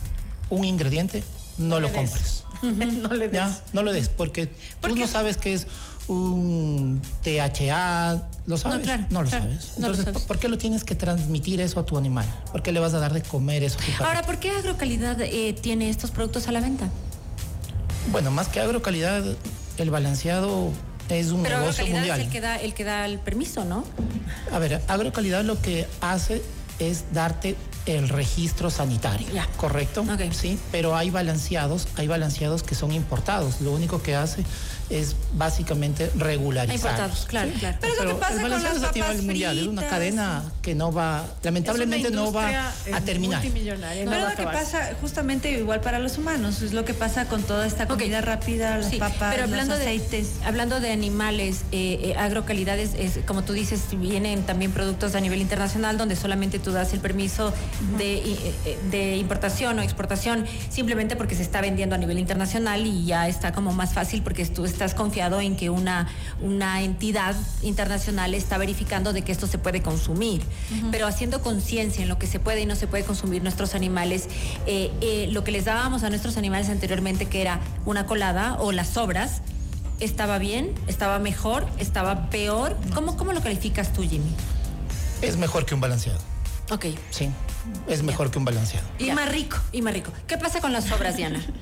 un 0.49 0.65
ingrediente, 0.65 1.23
no, 1.57 1.79
lo 1.79 1.91
compres. 1.91 2.43
no 2.61 3.13
le 3.13 3.29
des. 3.29 3.41
no 3.73 3.83
lo 3.83 3.93
des, 3.93 4.09
porque 4.09 4.47
tú 4.81 4.95
no 4.95 5.07
sabes 5.07 5.37
qué 5.37 5.53
es 5.53 5.67
un 6.09 7.01
THA, 7.23 8.27
¿lo 8.47 8.57
sabes? 8.57 8.87
No, 9.11 9.21
lo 9.21 9.29
sabes. 9.29 9.73
Entonces, 9.77 10.05
¿por 10.23 10.39
qué 10.39 10.49
lo 10.49 10.57
tienes 10.57 10.83
que 10.83 10.95
transmitir 10.95 11.61
eso 11.61 11.79
a 11.79 11.85
tu 11.85 11.97
animal? 11.97 12.25
¿Por 12.51 12.63
qué 12.63 12.71
le 12.71 12.79
vas 12.79 12.95
a 12.95 12.99
dar 12.99 13.13
de 13.13 13.21
comer 13.21 13.63
eso 13.63 13.77
a 13.79 13.97
tu 13.97 14.03
Ahora, 14.03 14.23
¿por 14.23 14.39
qué 14.39 14.49
Agrocalidad 14.49 15.21
eh, 15.21 15.53
tiene 15.53 15.89
estos 15.89 16.09
productos 16.09 16.47
a 16.47 16.51
la 16.51 16.61
venta? 16.61 16.89
Bueno, 18.11 18.31
más 18.31 18.47
que 18.47 18.59
Agrocalidad, 18.59 19.23
el 19.77 19.89
balanceado 19.91 20.71
es 21.09 21.31
un 21.31 21.43
Pero 21.43 21.59
negocio 21.59 21.85
mundial. 21.85 22.19
Es 22.19 22.25
el 22.25 22.31
que 22.31 22.41
da 22.41 22.55
el 22.57 22.73
que 22.73 22.83
da 22.83 23.05
el 23.05 23.19
permiso, 23.19 23.65
¿no? 23.65 23.83
A 24.51 24.59
ver, 24.59 24.81
agrocalidad 24.87 25.43
lo 25.43 25.61
que 25.61 25.87
hace 26.01 26.41
es 26.79 27.05
darte 27.13 27.55
el 27.85 28.09
registro 28.09 28.69
sanitario, 28.69 29.27
¿correcto? 29.57 30.05
Sí, 30.31 30.59
pero 30.71 30.95
hay 30.95 31.09
balanceados, 31.09 31.87
hay 31.95 32.07
balanceados 32.07 32.63
que 32.63 32.75
son 32.75 32.91
importados. 32.91 33.61
Lo 33.61 33.71
único 33.71 34.01
que 34.01 34.15
hace 34.15 34.43
es 34.89 35.15
básicamente 35.33 36.11
regularizar. 36.15 37.11
claro, 37.27 37.51
claro. 37.59 37.77
Pero, 37.79 38.03
lo 38.03 38.15
que 38.15 38.15
pasa 38.15 38.41
con 38.41 38.49
las 38.49 38.63
papas 38.63 39.15
es 39.15 39.23
mundial, 39.23 39.57
es 39.57 39.67
una 39.67 39.87
cadena 39.87 40.43
que 40.61 40.75
no 40.75 40.91
va, 40.91 41.25
lamentablemente 41.43 42.11
no 42.11 42.31
va 42.31 42.69
a 42.93 43.01
terminar. 43.01 43.41
Pero 43.43 44.29
lo 44.29 44.35
que 44.35 44.43
pasa 44.43 44.91
justamente 45.01 45.51
igual 45.51 45.81
para 45.81 45.99
los 45.99 46.17
humanos, 46.17 46.61
es 46.61 46.73
lo 46.73 46.85
que 46.85 46.93
pasa 46.93 47.25
con 47.25 47.43
toda 47.43 47.67
esta 47.67 47.87
comida 47.87 48.21
rápida, 48.21 48.77
las 48.77 48.93
papas, 48.95 49.33
pero 49.33 49.43
hablando 49.43 49.75
los 49.75 49.81
aceites. 49.81 50.39
De, 50.39 50.45
hablando 50.45 50.79
de 50.79 50.91
animales, 50.91 51.61
eh, 51.71 51.99
eh, 52.03 52.15
agrocalidades, 52.17 52.91
es, 52.95 53.19
como 53.25 53.43
tú 53.43 53.53
dices, 53.53 53.81
vienen 53.91 54.43
también 54.43 54.71
productos 54.71 55.15
a 55.15 55.21
nivel 55.21 55.41
internacional 55.41 55.97
donde 55.97 56.15
solamente 56.15 56.59
tú 56.59 56.71
das 56.71 56.93
el 56.93 56.99
permiso 56.99 57.53
de, 57.97 58.15
eh, 58.15 58.79
de 58.89 59.17
importación 59.17 59.77
o 59.79 59.81
exportación 59.81 60.45
simplemente 60.69 61.15
porque 61.15 61.35
se 61.35 61.43
está 61.43 61.61
vendiendo 61.61 61.95
a 61.95 61.97
nivel 61.97 62.19
internacional 62.19 62.85
y 62.85 63.05
ya 63.05 63.27
está 63.27 63.51
como 63.51 63.71
más 63.71 63.93
fácil 63.93 64.21
porque 64.23 64.45
tú 64.45 64.65
estás 64.65 64.78
confiado 64.95 65.41
en 65.41 65.55
que 65.55 65.69
una, 65.69 66.07
una 66.41 66.81
entidad 66.81 67.35
internacional 67.61 68.33
está 68.33 68.57
verificando 68.57 69.13
de 69.13 69.21
que 69.21 69.31
esto 69.31 69.47
se 69.47 69.57
puede 69.57 69.81
consumir. 69.81 70.41
Pero 70.91 71.07
haciendo 71.07 71.41
conciencia 71.41 72.01
en 72.01 72.09
lo 72.09 72.17
que 72.17 72.27
se 72.27 72.39
puede 72.39 72.61
y 72.61 72.65
no 72.65 72.75
se 72.75 72.87
puede 72.87 73.03
consumir 73.03 73.43
nuestros 73.43 73.75
animales, 73.75 74.27
eh, 74.65 74.91
eh, 75.01 75.27
lo 75.31 75.43
que 75.43 75.51
les 75.51 75.65
dábamos 75.65 76.03
a 76.03 76.09
nuestros 76.09 76.37
animales 76.37 76.69
anteriormente, 76.69 77.25
que 77.25 77.41
era 77.41 77.59
una 77.85 78.05
colada 78.05 78.57
o 78.59 78.71
las 78.71 78.89
sobras, 78.89 79.41
¿estaba 79.99 80.37
bien? 80.37 80.73
¿Estaba 80.87 81.19
mejor? 81.19 81.67
¿Estaba 81.77 82.29
peor? 82.29 82.77
¿Cómo, 82.93 83.17
cómo 83.17 83.33
lo 83.33 83.41
calificas 83.41 83.93
tú, 83.93 84.03
Jimmy? 84.03 84.31
Es 85.21 85.37
mejor 85.37 85.65
que 85.65 85.75
un 85.75 85.81
balanceado. 85.81 86.19
Ok. 86.71 86.85
Sí, 87.09 87.29
es 87.87 88.03
mejor 88.03 88.31
que 88.31 88.37
un 88.37 88.45
balanceado. 88.45 88.87
Y 88.99 89.11
más 89.11 89.29
rico. 89.29 89.57
Y 89.71 89.81
más 89.81 89.93
rico. 89.93 90.11
¿Qué 90.27 90.37
pasa 90.37 90.61
con 90.61 90.71
las 90.71 90.85
sobras, 90.85 91.17
Diana? 91.17 91.43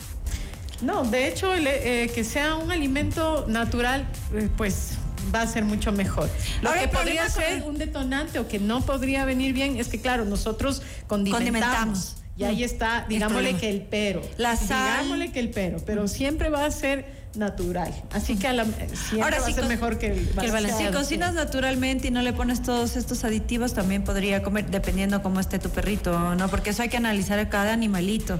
No, 0.81 1.03
de 1.03 1.27
hecho, 1.27 1.53
eh, 1.55 2.11
que 2.13 2.23
sea 2.23 2.55
un 2.55 2.71
alimento 2.71 3.45
natural, 3.47 4.07
eh, 4.33 4.49
pues 4.55 4.91
va 5.33 5.41
a 5.41 5.47
ser 5.47 5.65
mucho 5.65 5.91
mejor. 5.91 6.29
Lo 6.61 6.73
que 6.73 6.87
podría 6.87 7.29
ser 7.29 7.63
un 7.63 7.77
detonante 7.77 8.39
o 8.39 8.47
que 8.47 8.59
no 8.59 8.81
podría 8.81 9.25
venir 9.25 9.53
bien 9.53 9.77
es 9.77 9.87
que, 9.87 9.99
claro, 9.99 10.25
nosotros 10.25 10.81
condimentamos. 11.07 12.17
Y 12.37 12.43
ahí 12.43 12.63
está, 12.63 13.05
digámosle 13.09 13.55
que 13.55 13.69
el 13.69 13.81
pero. 13.81 14.21
La 14.37 14.55
sal. 14.55 15.01
Digámosle 15.01 15.31
que 15.31 15.39
el 15.39 15.49
pero, 15.49 15.79
pero 15.85 16.07
siempre 16.07 16.49
va 16.49 16.65
a 16.65 16.71
ser 16.71 17.16
natural. 17.35 17.93
Así 18.11 18.37
que 18.37 18.47
a 18.47 18.53
la, 18.53 18.65
siempre 18.65 19.21
Ahora, 19.21 19.39
va 19.39 19.47
a 19.47 19.51
ser 19.51 19.65
mejor 19.65 19.97
que 19.97 20.07
el, 20.07 20.29
que 20.29 20.71
Si 20.71 20.85
cocinas 20.91 21.33
naturalmente 21.33 22.07
y 22.07 22.11
no 22.11 22.21
le 22.21 22.33
pones 22.33 22.61
todos 22.61 22.95
estos 22.95 23.23
aditivos, 23.23 23.73
también 23.73 24.03
podría 24.03 24.43
comer, 24.43 24.69
dependiendo 24.69 25.21
cómo 25.21 25.39
esté 25.39 25.59
tu 25.59 25.69
perrito, 25.69 26.35
¿no? 26.35 26.47
Porque 26.49 26.71
eso 26.71 26.81
hay 26.81 26.89
que 26.89 26.97
analizar 26.97 27.39
a 27.39 27.49
cada 27.49 27.73
animalito. 27.73 28.39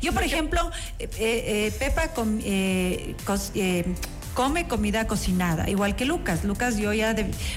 Yo, 0.00 0.12
por 0.12 0.22
ejemplo, 0.22 0.70
eh, 0.98 1.08
eh, 1.18 1.72
Pepa 1.78 2.08
con, 2.08 2.40
eh, 2.44 3.14
come 4.38 4.68
comida 4.68 5.08
cocinada, 5.08 5.68
igual 5.68 5.96
que 5.96 6.04
Lucas. 6.04 6.44
Lucas 6.44 6.76
yo 6.76 6.92
ya, 6.92 7.12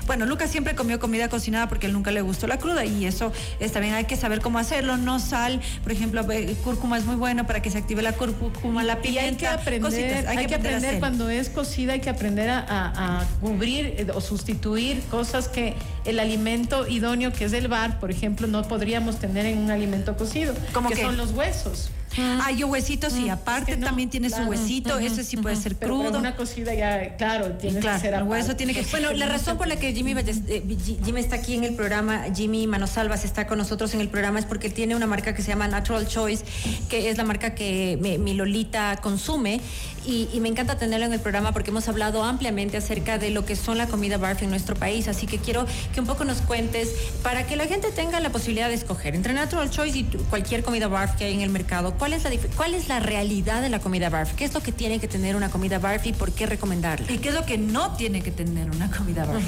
bueno, 0.08 0.26
Lucas 0.26 0.50
siempre 0.50 0.74
comió 0.74 1.00
comida 1.00 1.30
cocinada 1.30 1.70
porque 1.70 1.86
él 1.86 1.94
nunca 1.94 2.10
le 2.10 2.24
gustó 2.24 2.48
la 2.48 2.58
cruda 2.58 2.86
y 2.86 3.06
eso 3.06 3.32
está 3.60 3.80
bien, 3.80 3.94
hay 3.94 4.06
que 4.06 4.18
saber 4.18 4.42
cómo 4.42 4.58
hacerlo, 4.58 4.98
no 4.98 5.20
sal, 5.20 5.62
por 5.84 5.92
ejemplo, 5.92 6.26
cúrcuma 6.64 6.98
es 6.98 7.06
muy 7.06 7.18
bueno 7.18 7.46
para 7.46 7.62
que 7.62 7.70
se 7.70 7.78
active 7.78 8.02
la 8.02 8.14
cúrcuma, 8.14 8.84
la 8.84 9.00
pimienta, 9.00 9.30
hay 9.30 9.36
que 9.36 9.48
aprender, 9.48 10.28
hay, 10.28 10.48
que 10.48 10.56
aprender, 10.56 11.00
cuando 11.00 11.30
es 11.30 11.50
cocida, 11.50 11.94
hay 11.94 12.00
que 12.00 12.10
aprender 12.10 12.50
a, 12.50 13.28
cubrir 13.42 13.94
eh, 14.00 14.08
o 14.16 14.20
sustituir 14.20 15.04
cosas 15.12 15.50
que 15.50 15.76
el 16.06 16.20
alimento 16.20 16.88
idóneo 16.88 17.32
que 17.32 17.46
es 17.46 17.54
el 17.54 17.68
bar, 17.68 18.00
por 18.00 18.10
ejemplo, 18.10 18.48
no 18.48 18.64
podríamos 18.64 19.20
tener 19.20 19.46
en 19.46 19.60
un 19.60 19.70
alimento 19.70 20.18
cocido, 20.18 20.56
como 20.74 20.90
que 20.90 20.96
son 20.96 21.16
los 21.16 21.30
huesos. 21.30 21.92
Ah, 22.18 22.52
yo 22.52 22.68
huesitos 22.68 23.18
y 23.18 23.30
aparte 23.30 23.78
también 23.78 24.10
tiene 24.10 24.30
su 24.30 24.42
huesito, 24.44 25.00
ese 25.00 25.24
sí 25.24 25.38
puede 25.38 25.56
ser 25.56 25.78
crudo. 25.78 26.20
una 26.20 26.36
cocida 26.36 26.74
ya, 26.74 27.16
claro, 27.18 27.54
tiene 27.54 27.80
que 27.80 28.00
ser 28.00 28.14
el 28.14 28.24
hueso 28.24 28.56
tiene 28.56 28.74
que 28.74 28.84
Bueno, 28.92 29.12
la 29.14 29.28
razón 29.28 29.58
por 29.58 29.68
la 29.68 29.78
que 29.78 29.94
Jimmy, 29.94 30.14
eh, 30.14 30.64
Jimmy 31.04 31.20
está 31.20 31.38
aquí 31.38 31.54
en 31.54 31.64
el 31.64 31.76
programa, 31.76 32.26
Jimmy 32.36 32.68
Manosalvas 32.68 33.24
está 33.24 33.48
con 33.48 33.58
nosotros 33.58 33.94
en 33.94 34.02
el 34.02 34.10
programa 34.10 34.40
es 34.40 34.46
porque 34.46 34.70
tiene 34.70 34.96
una 34.96 35.08
marca 35.08 35.34
que 35.34 35.42
se 35.42 35.50
llama 35.50 35.68
Natural 35.68 36.08
Choice, 36.08 36.44
que 36.90 37.10
es 37.10 37.18
la 37.18 37.24
marca 37.24 37.56
que 37.56 37.98
mi 38.02 38.34
Lolita 38.34 38.98
consume 39.02 39.62
y, 40.06 40.40
me 40.40 40.50
encanta 40.50 40.78
tenerlo 40.78 41.06
en 41.06 41.14
el 41.14 41.20
programa 41.20 41.52
porque 41.52 41.70
hemos 41.70 41.88
hablado 41.88 42.24
ampliamente 42.24 42.78
acerca 42.78 43.18
de 43.18 43.30
lo 43.30 43.46
que 43.46 43.56
son 43.56 43.78
la 43.78 43.88
comida 43.88 44.18
barf 44.18 44.42
en 44.42 44.50
nuestro 44.50 44.76
país, 44.76 45.08
así 45.08 45.28
que 45.28 45.38
quiero 45.38 45.66
que 45.94 46.00
un 46.00 46.08
poco 46.08 46.26
nos 46.26 46.42
cuentes 46.42 46.90
para 47.22 47.46
que 47.46 47.56
la 47.56 47.68
gente 47.68 47.92
tenga 47.92 48.20
la 48.20 48.32
posibilidad 48.32 48.68
de 48.70 48.76
escoger 48.76 49.16
entre 49.16 49.34
Natural 49.34 49.70
Choice 49.70 50.00
y 50.00 50.04
cualquier 50.30 50.64
comida 50.64 50.88
barf 50.88 51.16
que 51.16 51.26
hay 51.26 51.34
en 51.34 51.42
el 51.42 51.50
mercado. 51.50 51.94
¿Cuál 51.98 52.14
es 52.14 52.24
la, 52.24 52.32
cuál 52.56 52.74
es 52.74 52.88
la 52.88 53.00
realidad 53.00 53.62
de 53.62 53.70
la 53.70 53.80
comida 53.80 54.10
barf? 54.10 54.34
¿Qué 54.34 54.46
es 54.46 54.54
lo 54.54 54.62
que 54.62 54.72
tiene 54.72 55.00
que 55.00 55.08
tener 55.08 55.36
una 55.36 55.50
comida 55.50 55.78
barf 55.78 56.06
y 56.08 56.14
por 56.14 56.32
qué 56.32 56.46
recomendarla? 56.46 57.12
¿Y 57.12 57.20
qué 57.20 57.30
es 57.30 57.36
lo 57.36 57.46
que 57.46 57.58
no 57.58 57.96
tiene 57.96 58.22
que 58.22 58.32
tener 58.32 58.70
una 58.72 58.90
comida 58.90 59.26
barf? 59.26 59.44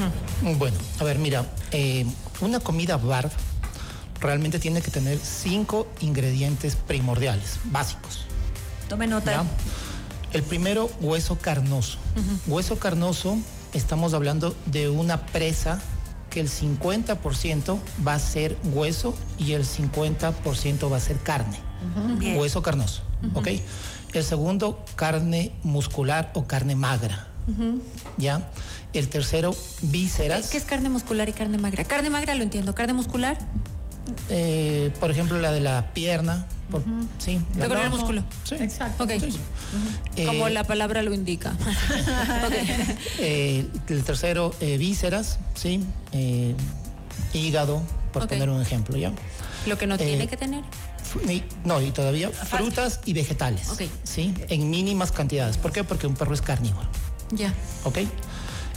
Bueno, 0.58 0.78
a 1.00 1.04
ver, 1.04 1.18
mira, 1.18 1.46
eh, 1.72 2.06
una 2.42 2.60
comida 2.60 2.98
barf 2.98 3.34
realmente 4.20 4.60
tiene 4.60 4.82
que 4.82 4.92
tener 4.92 5.18
cinco 5.20 5.88
ingredientes 6.02 6.76
primordiales, 6.76 7.60
básicos. 7.66 8.26
Tome 8.88 9.08
nota. 9.08 9.44
El 10.34 10.42
primero, 10.42 10.90
hueso 11.00 11.38
carnoso. 11.38 12.00
Hueso 12.48 12.80
carnoso, 12.80 13.38
estamos 13.74 14.14
hablando 14.14 14.56
de 14.66 14.90
una 14.90 15.26
presa 15.28 15.80
que 16.32 16.40
el 16.40 16.50
50% 16.50 17.80
va 18.06 18.16
a 18.16 18.20
ser 18.20 18.58
hueso 18.64 19.16
y 19.38 19.54
el 19.54 19.64
50% 19.64 20.92
va 20.92 20.98
a 20.98 21.00
ser 21.00 21.18
carne. 21.18 21.60
Hueso 22.36 22.64
carnoso, 22.64 23.04
¿ok? 23.36 23.50
El 24.14 24.24
segundo, 24.24 24.84
carne 24.96 25.52
muscular 25.64 26.32
o 26.34 26.46
carne 26.46 26.76
magra. 26.76 27.28
¿Ya? 28.18 28.50
El 28.94 29.10
tercero, 29.10 29.56
vísceras. 29.82 30.50
¿Qué 30.50 30.58
es 30.58 30.64
carne 30.66 30.90
muscular 30.90 31.30
y 31.30 31.34
carne 31.34 31.58
magra? 31.60 31.84
Carne 31.84 32.10
magra 32.10 32.34
lo 32.36 32.44
entiendo. 32.44 32.74
¿Carne 32.74 32.94
muscular? 32.94 33.38
Eh, 34.30 34.92
por 35.00 35.12
ejemplo, 35.12 35.40
la 35.40 35.52
de 35.52 35.60
la 35.60 35.94
pierna, 35.94 36.48
Sí. 37.20 37.40
De 37.56 37.66
el 37.66 37.90
músculo. 37.90 38.24
Sí. 38.44 38.56
Exacto. 38.56 39.08
Como 40.26 40.50
la 40.50 40.64
palabra 40.64 41.02
lo 41.04 41.14
indica. 41.14 41.54
Eh, 43.20 43.68
el 43.88 44.04
tercero, 44.04 44.54
eh, 44.60 44.78
vísceras, 44.78 45.40
¿sí? 45.56 45.84
Eh, 46.12 46.56
hígado, 47.34 47.82
por 48.12 48.28
poner 48.28 48.50
un 48.50 48.62
ejemplo, 48.62 48.98
¿ya? 48.98 49.12
Lo 49.66 49.78
que 49.78 49.88
no 49.88 49.98
tiene 49.98 50.28
que 50.28 50.38
tener. 50.38 50.64
no, 51.64 51.82
y 51.82 51.92
todavía 51.92 52.30
frutas 52.30 53.02
y 53.06 53.14
vegetales. 53.14 53.70
¿Sí? 54.04 54.34
En 54.50 54.70
mínimas 54.70 55.12
cantidades. 55.12 55.58
¿Por 55.58 55.72
qué? 55.72 55.84
Porque 55.84 56.08
un 56.08 56.16
perro 56.16 56.34
es 56.34 56.42
carnívoro. 56.42 56.88
Ya. 57.32 57.54
¿Ok? 57.84 58.00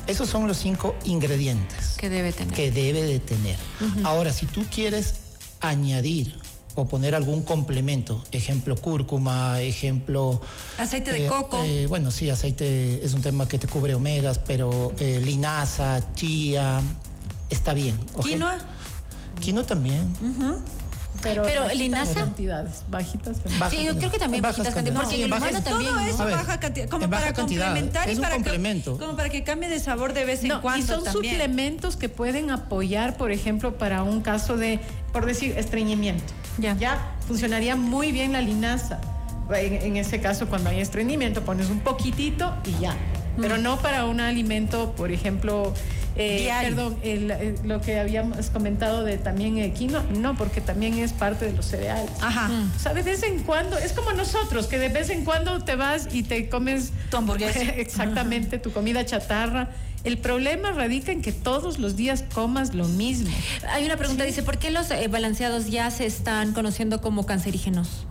Esos 0.06 0.28
son 0.28 0.46
los 0.46 0.58
cinco 0.58 0.94
ingredientes. 1.04 1.96
Que 1.98 2.08
debe 2.08 2.32
tener. 2.32 2.54
Que 2.54 2.70
debe 2.70 3.02
de 3.02 3.18
tener. 3.18 3.56
Ahora, 4.04 4.32
si 4.32 4.46
tú 4.46 4.64
quieres 4.70 5.14
añadir 5.60 6.38
o 6.76 6.86
poner 6.86 7.14
algún 7.14 7.42
complemento, 7.42 8.22
ejemplo 8.32 8.76
cúrcuma, 8.76 9.60
ejemplo... 9.62 10.40
Aceite 10.78 11.10
de 11.10 11.24
eh, 11.24 11.28
coco. 11.28 11.62
Eh, 11.64 11.86
bueno, 11.86 12.10
sí, 12.10 12.28
aceite 12.28 13.04
es 13.04 13.14
un 13.14 13.22
tema 13.22 13.48
que 13.48 13.58
te 13.58 13.66
cubre 13.66 13.94
omegas, 13.94 14.38
pero 14.38 14.92
eh, 15.00 15.20
linaza, 15.24 16.02
chía, 16.14 16.82
está 17.48 17.72
bien. 17.72 17.98
¿Quinoa? 18.22 18.58
Quinoa 19.40 19.64
también. 19.64 20.14
Pero, 21.22 21.44
linaza. 21.74 22.14
cantidades 22.14 22.84
bajitas 22.88 23.38
sí 23.70 23.84
yo 23.84 23.96
creo 23.96 24.10
que 24.10 24.18
también 24.18 24.42
bajitas 24.42 24.74
cantidades. 24.74 25.02
porque 25.02 25.24
el 25.24 25.32
humano 25.32 25.62
también 25.62 25.90
todo 25.90 26.00
eso 26.00 26.24
baja 26.24 26.60
cantidad 26.60 26.88
como 26.88 27.08
para 27.08 27.32
complementar 27.32 28.10
y 28.10 28.16
para 28.16 28.38
que, 28.38 28.82
como 28.98 29.16
para 29.16 29.30
que 29.30 29.42
cambie 29.42 29.68
de 29.68 29.80
sabor 29.80 30.12
de 30.12 30.26
vez 30.26 30.44
en 30.44 30.60
cuando 30.60 30.78
y 30.78 30.86
son 30.86 31.04
suplementos 31.10 31.96
que 31.96 32.10
pueden 32.10 32.50
apoyar 32.50 33.16
por 33.16 33.32
ejemplo 33.32 33.78
para 33.78 34.02
un 34.02 34.20
caso 34.20 34.56
de 34.58 34.78
por 35.12 35.24
decir 35.24 35.54
estreñimiento 35.56 36.34
ya. 36.58 37.12
funcionaría 37.26 37.76
muy 37.76 38.12
bien 38.12 38.32
la 38.32 38.40
linaza. 38.40 39.00
En, 39.54 39.96
ese 39.96 40.20
caso, 40.20 40.48
cuando 40.48 40.70
hay 40.70 40.80
estreñimiento, 40.80 41.42
pones 41.42 41.70
un 41.70 41.80
poquitito 41.80 42.54
y 42.64 42.80
ya. 42.80 42.96
Pero 43.40 43.58
no 43.58 43.78
para 43.78 44.06
un 44.06 44.20
alimento, 44.20 44.92
por 44.92 45.12
ejemplo, 45.12 45.74
eh, 46.16 46.50
perdón, 46.62 46.96
lo 47.64 47.80
que 47.82 48.00
habíamos 48.00 48.48
comentado 48.48 49.04
de 49.04 49.18
también 49.18 49.58
el 49.58 49.72
quinoa, 49.72 50.02
no, 50.18 50.34
porque 50.34 50.62
también 50.62 50.98
es 50.98 51.12
parte 51.12 51.44
de 51.44 51.52
los 51.52 51.66
cereales. 51.66 52.10
Ajá. 52.22 52.50
O 52.74 52.78
sea, 52.78 52.94
de 52.94 53.02
vez 53.02 53.22
en 53.22 53.42
cuando, 53.42 53.76
es 53.76 53.92
como 53.92 54.12
nosotros, 54.12 54.66
que 54.66 54.78
de 54.78 54.88
vez 54.88 55.10
en 55.10 55.24
cuando 55.24 55.62
te 55.62 55.76
vas 55.76 56.08
y 56.10 56.22
te 56.22 56.48
comes 56.48 56.92
tu 57.10 57.18
hamburguesa. 57.18 57.60
Exactamente, 57.76 58.58
tu 58.58 58.72
comida 58.72 59.04
chatarra. 59.04 59.68
El 60.06 60.18
problema 60.18 60.70
radica 60.70 61.10
en 61.10 61.20
que 61.20 61.32
todos 61.32 61.80
los 61.80 61.96
días 61.96 62.22
comas 62.32 62.74
lo 62.76 62.86
mismo. 62.86 63.28
Hay 63.68 63.84
una 63.86 63.96
pregunta, 63.96 64.22
dice, 64.22 64.44
¿por 64.44 64.56
qué 64.56 64.70
los 64.70 64.88
eh, 64.92 65.08
balanceados 65.08 65.68
ya 65.68 65.90
se 65.90 66.06
están 66.06 66.52
conociendo 66.52 67.00
como 67.00 67.26
cancerígenos? 67.26 68.06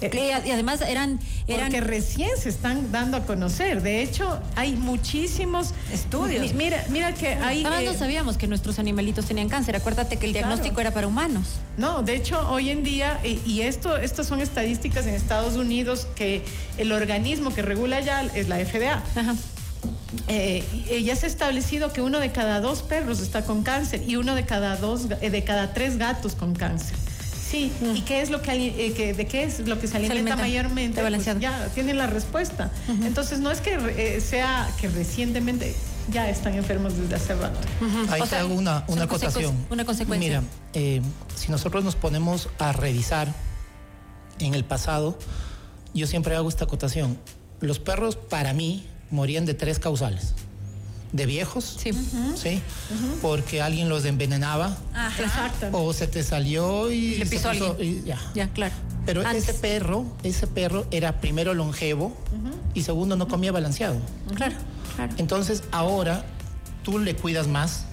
Eh, 0.00 0.10
y 0.44 0.50
además 0.50 0.80
eran, 0.80 1.20
eran... 1.46 1.70
Porque 1.70 1.80
recién 1.82 2.30
se 2.36 2.48
están 2.48 2.90
dando 2.90 3.16
a 3.16 3.26
conocer. 3.26 3.80
De 3.80 4.02
hecho, 4.02 4.40
hay 4.56 4.74
muchísimos 4.74 5.72
estudios. 5.92 6.52
Mira, 6.52 6.84
mira 6.90 7.14
que 7.14 7.28
hay... 7.34 7.62
no 7.62 7.78
eh, 7.78 7.96
sabíamos 7.96 8.38
que 8.38 8.48
nuestros 8.48 8.80
animalitos 8.80 9.26
tenían 9.26 9.48
cáncer. 9.48 9.76
Acuérdate 9.76 10.16
que 10.16 10.26
el 10.26 10.32
diagnóstico 10.32 10.80
era 10.80 10.90
para 10.90 11.06
humanos. 11.06 11.60
No, 11.76 12.02
de 12.02 12.16
hecho, 12.16 12.40
hoy 12.50 12.70
en 12.70 12.82
día, 12.82 13.20
y 13.22 13.60
esto, 13.60 13.96
estas 13.96 14.26
son 14.26 14.40
estadísticas 14.40 15.06
en 15.06 15.14
Estados 15.14 15.54
Unidos, 15.54 16.08
que 16.16 16.42
el 16.76 16.90
organismo 16.90 17.54
que 17.54 17.62
regula 17.62 18.00
ya 18.00 18.22
es 18.34 18.48
la 18.48 18.58
FDA. 18.58 19.04
Ajá 19.14 19.36
eh, 20.28 21.02
ya 21.04 21.16
se 21.16 21.26
ha 21.26 21.28
establecido 21.28 21.92
que 21.92 22.02
uno 22.02 22.18
de 22.18 22.32
cada 22.32 22.60
dos 22.60 22.82
perros 22.82 23.20
está 23.20 23.44
con 23.44 23.62
cáncer 23.62 24.02
y 24.06 24.16
uno 24.16 24.34
de 24.34 24.44
cada 24.44 24.76
dos, 24.76 25.06
eh, 25.20 25.30
de 25.30 25.44
cada 25.44 25.72
tres 25.72 25.98
gatos 25.98 26.34
con 26.34 26.54
cáncer. 26.54 26.96
Sí, 27.48 27.72
¿y 27.94 28.00
qué 28.00 28.22
es 28.22 28.30
lo 28.30 28.42
que, 28.42 28.52
eh, 28.52 29.14
de 29.14 29.26
qué 29.26 29.44
es 29.44 29.60
lo 29.60 29.78
que 29.78 29.86
se 29.86 29.96
alimenta, 29.96 30.34
mayormente? 30.36 31.00
Pues 31.00 31.24
ya 31.38 31.68
tienen 31.74 31.96
la 31.96 32.08
respuesta. 32.08 32.72
Entonces 33.04 33.38
no 33.38 33.52
es 33.52 33.60
que 33.60 34.20
sea 34.20 34.68
que 34.80 34.88
recientemente 34.88 35.74
ya 36.10 36.28
están 36.28 36.54
enfermos 36.54 36.96
desde 36.98 37.14
hace 37.14 37.34
rato. 37.36 37.58
Ahí 38.10 38.22
te 38.22 38.36
hago 38.36 38.54
una, 38.54 38.84
una 38.88 39.04
acotación. 39.04 39.54
Una 39.70 39.84
consecuencia. 39.84 40.42
Mira, 40.72 41.02
si 41.36 41.50
nosotros 41.52 41.84
nos 41.84 41.94
ponemos 41.94 42.48
a 42.58 42.72
revisar 42.72 43.32
en 44.40 44.54
el 44.54 44.64
pasado, 44.64 45.16
yo 45.94 46.08
siempre 46.08 46.34
hago 46.34 46.48
esta 46.48 46.64
acotación. 46.64 47.16
Los 47.60 47.78
perros, 47.78 48.16
para 48.16 48.52
mí, 48.52 48.86
morían 49.10 49.46
de 49.46 49.54
tres 49.54 49.78
causales. 49.78 50.34
De 51.12 51.24
viejos, 51.24 51.78
sí, 51.80 51.92
¿sí? 52.34 52.60
porque 53.22 53.62
alguien 53.62 53.88
los 53.88 54.04
envenenaba, 54.04 54.76
o 55.72 55.92
se 55.92 56.08
te 56.08 56.22
salió 56.22 56.90
y, 56.90 57.16
Le 57.16 57.26
pisó 57.26 57.52
ya. 58.04 58.18
ya, 58.34 58.48
claro. 58.48 58.74
Pero 59.06 59.22
ese 59.22 59.54
perro, 59.54 60.04
ese 60.24 60.48
perro 60.48 60.84
era 60.90 61.20
primero 61.20 61.54
longevo 61.54 62.14
y 62.74 62.82
segundo 62.82 63.16
no 63.16 63.28
comía 63.28 63.52
balanceado. 63.52 63.98
Claro, 64.34 64.56
claro. 64.96 65.14
Entonces 65.16 65.62
ahora 65.70 66.24
tú 66.82 66.98
le 66.98 67.14
cuidas 67.14 67.46
más, 67.46 67.84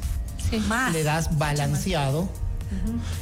le 0.92 1.04
das 1.04 1.38
balanceado 1.38 2.28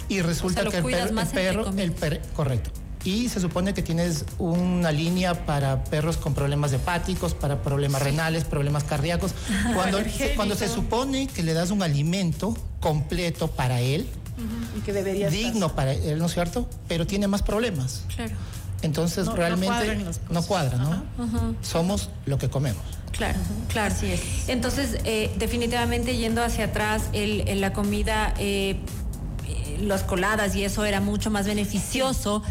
y 0.08 0.22
resulta 0.22 0.64
que 0.66 0.78
el 0.78 0.84
perro, 1.32 1.74
el 1.78 1.92
perro, 1.92 2.20
correcto, 2.34 2.72
y 3.04 3.30
se 3.30 3.40
supone 3.40 3.74
que 3.74 3.82
tienes 3.82 4.26
una 4.38 4.92
línea 4.92 5.46
para 5.46 5.84
perros 5.84 6.18
con 6.18 6.34
problemas 6.34 6.72
hepáticos, 6.74 7.34
para 7.34 7.62
problemas 7.62 8.02
renales, 8.02 8.44
problemas 8.44 8.84
cardíacos. 8.84 9.34
Cuando, 9.76 10.00
se, 10.04 10.36
cuando 10.36 10.56
se 10.56 10.68
supone 10.68 11.28
que 11.28 11.44
le 11.44 11.54
das 11.54 11.72
un 11.72 11.84
alimento 11.84 12.56
completo 12.80 13.48
para 13.48 13.82
él, 13.82 14.08
y 14.76 14.82
que 14.82 14.94
debería 14.94 15.30
digno 15.30 15.76
para 15.76 15.94
él, 15.94 16.18
¿no 16.18 16.26
es 16.26 16.34
cierto? 16.34 16.68
Pero 16.88 17.06
tiene 17.06 17.28
más 17.28 17.44
problemas. 17.44 18.06
Claro. 18.16 18.34
Entonces 18.82 19.28
realmente 19.28 20.06
no 20.30 20.44
cuadra, 20.44 20.78
¿no? 20.78 21.04
Somos 21.62 22.10
lo 22.26 22.38
que 22.38 22.50
comemos. 22.50 22.82
Claro, 23.12 23.38
claro. 23.68 23.94
Así 23.94 24.12
es. 24.12 24.22
Entonces, 24.48 24.98
eh, 25.04 25.32
definitivamente 25.38 26.18
yendo 26.18 26.44
hacia 26.44 26.66
atrás, 26.66 27.04
el, 27.14 27.60
la 27.62 27.74
comida, 27.74 28.34
eh, 28.40 28.78
eh, 29.48 29.78
las 29.82 30.04
coladas 30.04 30.56
y 30.56 30.64
eso 30.64 30.86
era 30.86 31.02
mucho 31.02 31.30
más 31.30 31.46
beneficioso 31.46 32.42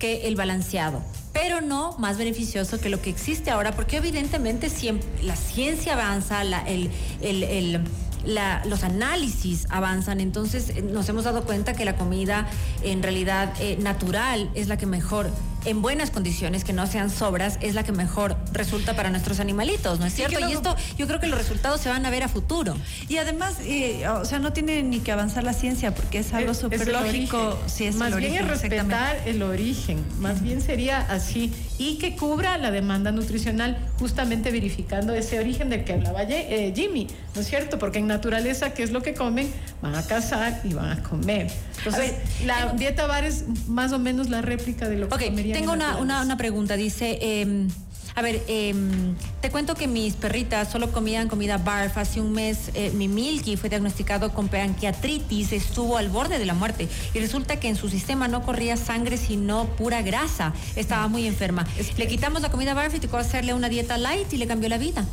que 0.00 0.26
el 0.26 0.34
balanceado, 0.34 1.00
pero 1.32 1.60
no 1.60 1.96
más 1.98 2.18
beneficioso 2.18 2.80
que 2.80 2.88
lo 2.88 3.00
que 3.00 3.10
existe 3.10 3.50
ahora, 3.50 3.70
porque 3.70 3.98
evidentemente 3.98 4.68
siempre, 4.68 5.06
la 5.22 5.36
ciencia 5.36 5.92
avanza, 5.92 6.42
la, 6.42 6.62
el, 6.66 6.90
el, 7.20 7.80
los 8.24 8.84
análisis 8.84 9.66
avanzan, 9.70 10.20
entonces 10.20 10.70
eh, 10.70 10.82
nos 10.82 11.08
hemos 11.08 11.24
dado 11.24 11.44
cuenta 11.44 11.74
que 11.74 11.84
la 11.84 11.96
comida 11.96 12.46
en 12.82 13.02
realidad 13.02 13.52
eh, 13.60 13.76
natural 13.80 14.50
es 14.54 14.68
la 14.68 14.76
que 14.76 14.86
mejor 14.86 15.30
en 15.64 15.82
buenas 15.82 16.10
condiciones, 16.10 16.64
que 16.64 16.72
no 16.72 16.86
sean 16.86 17.10
sobras, 17.10 17.58
es 17.60 17.74
la 17.74 17.82
que 17.82 17.92
mejor 17.92 18.36
resulta 18.52 18.96
para 18.96 19.10
nuestros 19.10 19.40
animalitos, 19.40 20.00
¿no 20.00 20.06
es 20.06 20.14
cierto? 20.14 20.38
y 20.40 20.52
esto, 20.52 20.74
yo 20.96 21.06
creo 21.06 21.20
que 21.20 21.26
los 21.26 21.38
resultados 21.38 21.80
se 21.80 21.88
van 21.88 22.06
a 22.06 22.10
ver 22.10 22.22
a 22.22 22.28
futuro. 22.28 22.74
Y 23.08 23.18
además, 23.18 23.56
eh, 23.62 24.08
o 24.08 24.24
sea, 24.24 24.38
no 24.38 24.52
tiene 24.52 24.82
ni 24.82 25.00
que 25.00 25.12
avanzar 25.12 25.44
la 25.44 25.52
ciencia 25.52 25.94
porque 25.94 26.18
es 26.18 26.32
algo 26.32 26.54
súper 26.54 26.88
lógico. 26.88 27.58
Sí, 27.66 27.84
es 27.84 27.96
más 27.96 28.16
bien 28.16 28.34
es 28.34 28.48
respetar 28.48 29.20
el 29.26 29.42
origen, 29.42 30.04
más 30.18 30.42
bien 30.42 30.60
sería 30.60 31.00
así 31.00 31.52
y 31.78 31.98
que 31.98 32.16
cubra 32.16 32.58
la 32.58 32.70
demanda 32.70 33.10
nutricional 33.10 33.78
justamente 33.98 34.50
verificando 34.50 35.14
ese 35.14 35.38
origen 35.38 35.70
del 35.70 35.84
que 35.84 35.94
hablaba 35.94 36.22
eh, 36.22 36.72
Jimmy, 36.74 37.06
¿no 37.34 37.40
es 37.40 37.48
cierto? 37.48 37.78
Porque 37.78 37.98
en 37.98 38.06
naturaleza, 38.10 38.74
¿qué 38.74 38.82
es 38.82 38.90
lo 38.90 39.02
que 39.02 39.14
comen? 39.14 39.50
Van 39.80 39.94
a 39.94 40.06
cazar 40.06 40.60
y 40.64 40.74
van 40.74 40.98
a 40.98 41.02
comer. 41.02 41.50
Entonces, 41.78 42.12
la 42.44 42.72
dieta 42.74 43.06
bar 43.06 43.24
es 43.24 43.44
más 43.68 43.92
o 43.92 43.98
menos 43.98 44.28
la 44.28 44.42
réplica 44.42 44.88
de 44.88 44.96
lo 44.96 45.08
que 45.08 45.14
okay, 45.14 45.52
tengo 45.52 45.72
una, 45.72 45.96
una, 45.96 46.36
pregunta. 46.36 46.76
Dice, 46.76 47.18
em, 47.20 47.68
a 48.14 48.22
ver, 48.22 48.42
em, 48.48 49.14
te 49.40 49.50
cuento 49.50 49.74
que 49.74 49.86
mis 49.86 50.14
perritas 50.14 50.70
solo 50.70 50.92
comían 50.92 51.28
comida 51.28 51.56
barf. 51.56 51.96
Hace 51.96 52.20
un 52.20 52.32
mes 52.32 52.70
eh, 52.74 52.90
mi 52.90 53.08
Milky 53.08 53.56
fue 53.56 53.70
diagnosticado 53.70 54.32
con 54.32 54.48
pancreatitis, 54.48 55.52
estuvo 55.52 55.96
al 55.96 56.08
borde 56.08 56.38
de 56.38 56.44
la 56.44 56.54
muerte 56.54 56.88
y 57.14 57.18
resulta 57.18 57.58
que 57.58 57.68
en 57.68 57.76
su 57.76 57.88
sistema 57.88 58.28
no 58.28 58.42
corría 58.42 58.76
sangre 58.76 59.16
sino 59.16 59.66
pura 59.76 60.02
grasa. 60.02 60.52
Estaba 60.76 61.08
muy 61.08 61.26
enferma. 61.26 61.66
Le 61.96 62.06
quitamos 62.06 62.42
la 62.42 62.50
comida 62.50 62.74
barf 62.74 62.94
y 62.94 63.00
tocó 63.00 63.16
hacerle 63.16 63.54
una 63.54 63.68
dieta 63.68 63.96
light 63.96 64.32
y 64.32 64.36
le 64.36 64.46
cambió 64.46 64.68
la 64.68 64.78
vida. 64.78 65.04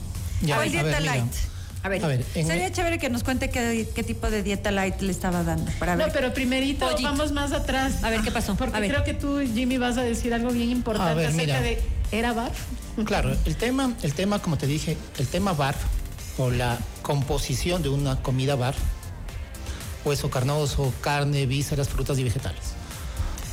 ¿Cuál 0.45 0.71
dieta 0.71 0.99
light? 0.99 1.33
A 1.83 1.89
ver, 1.89 2.23
sería 2.33 2.71
chévere 2.71 2.97
que 2.97 3.09
nos 3.09 3.23
cuente 3.23 3.49
qué, 3.49 4.03
tipo 4.05 4.29
de 4.29 4.43
dieta 4.43 4.71
light 4.71 4.99
le 5.01 5.11
estaba 5.11 5.43
dando. 5.43 5.71
Para 5.79 5.95
no, 5.95 6.05
pero 6.11 6.33
primerito 6.33 6.87
vamos 7.01 7.31
más 7.31 7.51
atrás. 7.51 8.03
A 8.03 8.09
ver 8.09 8.21
qué 8.21 8.31
pasó. 8.31 8.55
Porque 8.55 8.87
creo 8.87 9.03
que 9.03 9.13
tú, 9.13 9.39
Jimmy, 9.53 9.77
vas 9.77 9.97
a 9.97 10.01
decir 10.01 10.33
algo 10.33 10.51
bien 10.51 10.69
importante 10.69 11.25
acerca 11.25 11.61
de 11.61 11.81
¿era 12.11 12.33
bar? 12.33 12.51
Claro, 13.05 13.35
el 13.45 13.55
tema, 13.55 13.93
el 14.01 14.13
tema, 14.13 14.39
como 14.39 14.57
te 14.57 14.67
dije, 14.67 14.97
el 15.17 15.27
tema 15.27 15.53
bar 15.53 15.75
o 16.37 16.49
la 16.49 16.77
composición 17.03 17.81
de 17.83 17.89
una 17.89 18.21
comida 18.21 18.55
bar, 18.55 18.75
hueso 20.03 20.29
carnoso, 20.29 20.93
carne, 21.01 21.45
vísceras, 21.45 21.89
frutas 21.89 22.17
y 22.17 22.23
vegetales. 22.23 22.73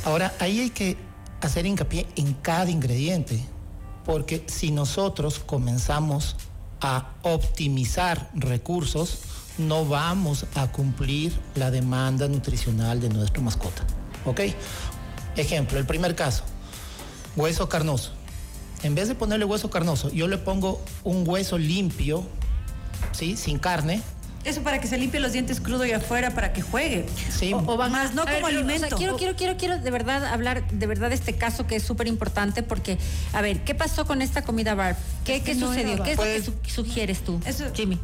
Ahora, 0.03 0.33
ahí 0.39 0.59
hay 0.59 0.69
que 0.71 0.97
hacer 1.41 1.65
hincapié 1.65 2.07
en 2.15 2.33
cada 2.33 2.69
ingrediente, 2.69 3.39
porque 4.03 4.43
si 4.47 4.71
nosotros 4.71 5.39
comenzamos 5.39 6.35
a 6.85 7.09
optimizar 7.23 8.29
recursos, 8.35 9.19
no 9.57 9.85
vamos 9.85 10.45
a 10.55 10.71
cumplir 10.71 11.33
la 11.55 11.71
demanda 11.71 12.27
nutricional 12.27 13.01
de 13.01 13.09
nuestra 13.09 13.41
mascota. 13.41 13.83
¿Ok? 14.25 14.41
Ejemplo, 15.35 15.79
el 15.79 15.85
primer 15.85 16.15
caso, 16.15 16.43
hueso 17.35 17.67
carnoso. 17.69 18.11
En 18.83 18.93
vez 18.93 19.07
de 19.07 19.15
ponerle 19.15 19.45
hueso 19.45 19.69
carnoso, 19.69 20.11
yo 20.11 20.27
le 20.27 20.37
pongo 20.37 20.79
un 21.03 21.27
hueso 21.27 21.57
limpio, 21.57 22.23
¿sí? 23.13 23.35
Sin 23.35 23.57
carne, 23.57 24.03
eso 24.45 24.61
para 24.61 24.79
que 24.79 24.87
se 24.87 24.97
limpie 24.97 25.19
los 25.19 25.33
dientes 25.33 25.59
crudo 25.59 25.85
y 25.85 25.91
afuera 25.91 26.31
para 26.31 26.53
que 26.53 26.61
juegue. 26.61 27.05
Sí. 27.35 27.51
O, 27.53 27.77
va 27.77 27.89
más, 27.89 28.13
no 28.13 28.25
como 28.25 28.47
alimento. 28.47 28.95
quiero, 28.95 29.17
quiero, 29.17 29.35
quiero, 29.35 29.57
quiero 29.57 29.77
de 29.79 29.91
verdad 29.91 30.25
hablar 30.25 30.67
de 30.69 30.87
verdad 30.87 31.09
de 31.09 31.15
este 31.15 31.33
caso 31.33 31.65
que 31.67 31.75
es 31.75 31.83
súper 31.83 32.07
importante 32.07 32.63
porque, 32.63 32.97
a 33.33 33.41
ver, 33.41 33.63
¿qué 33.63 33.73
pasó 33.75 34.05
con 34.05 34.21
esta 34.21 34.43
comida 34.43 34.75
bar? 34.75 34.95
¿Qué, 35.25 35.41
qué 35.41 35.55
sucedió? 35.55 36.01
¿Qué 36.03 36.11
es 36.11 36.17
lo 36.17 36.23
que 36.23 36.41
pues, 36.41 36.73
sugieres 36.73 37.23
tú, 37.23 37.39
Jimmy? 37.73 37.99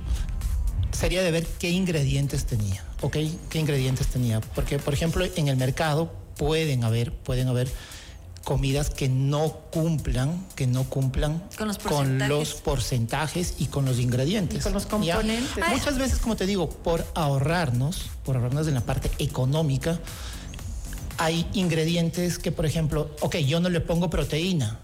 Sería 0.92 1.24
de 1.24 1.32
ver 1.32 1.46
qué 1.60 1.70
ingredientes 1.70 2.46
tenía, 2.46 2.84
¿ok? 3.02 3.18
¿Qué 3.50 3.60
ingredientes 3.60 4.08
tenía? 4.08 4.42
Porque, 4.42 4.78
por 4.78 4.94
ejemplo, 4.94 5.26
en 5.36 5.48
el 5.48 5.56
mercado 5.56 6.12
pueden 6.38 6.84
haber, 6.84 7.14
pueden 7.14 7.48
haber 7.48 7.72
comidas 8.44 8.90
que 8.90 9.08
no 9.08 9.50
cumplan, 9.72 10.46
que 10.56 10.68
no 10.68 10.84
cumplan 10.86 11.44
con 11.88 12.18
los 12.28 12.56
porcentajes, 12.56 13.56
y 13.60 13.68
con 13.68 13.86
los 13.86 14.00
ingredientes. 14.00 14.60
Y 14.60 14.62
con 14.62 14.74
los 14.74 14.86
componentes. 14.86 15.64
Muchas 15.70 15.98
veces, 15.98 16.20
como 16.20 16.36
te 16.36 16.46
digo, 16.46 16.70
por 16.70 17.06
ahorrarnos, 17.16 18.10
por 18.24 18.36
ahorrarnos 18.36 18.68
en 18.68 18.74
la 18.74 18.82
parte 18.82 19.12
económica, 19.20 20.00
hay 21.18 21.48
ingredientes 21.54 22.40
que, 22.40 22.52
por 22.52 22.66
ejemplo, 22.66 23.16
ok, 23.22 23.38
yo 23.38 23.60
no 23.60 23.70
le 23.70 23.80
pongo 23.80 24.10
proteína, 24.10 24.80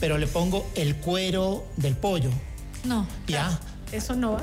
pero 0.00 0.18
le 0.18 0.26
pongo 0.26 0.66
el 0.74 0.96
cuero 0.96 1.64
del 1.76 1.96
pollo. 1.96 2.30
No. 2.84 3.06
Ya. 3.28 3.60
Eso 3.92 4.14
no 4.16 4.32
va. 4.32 4.42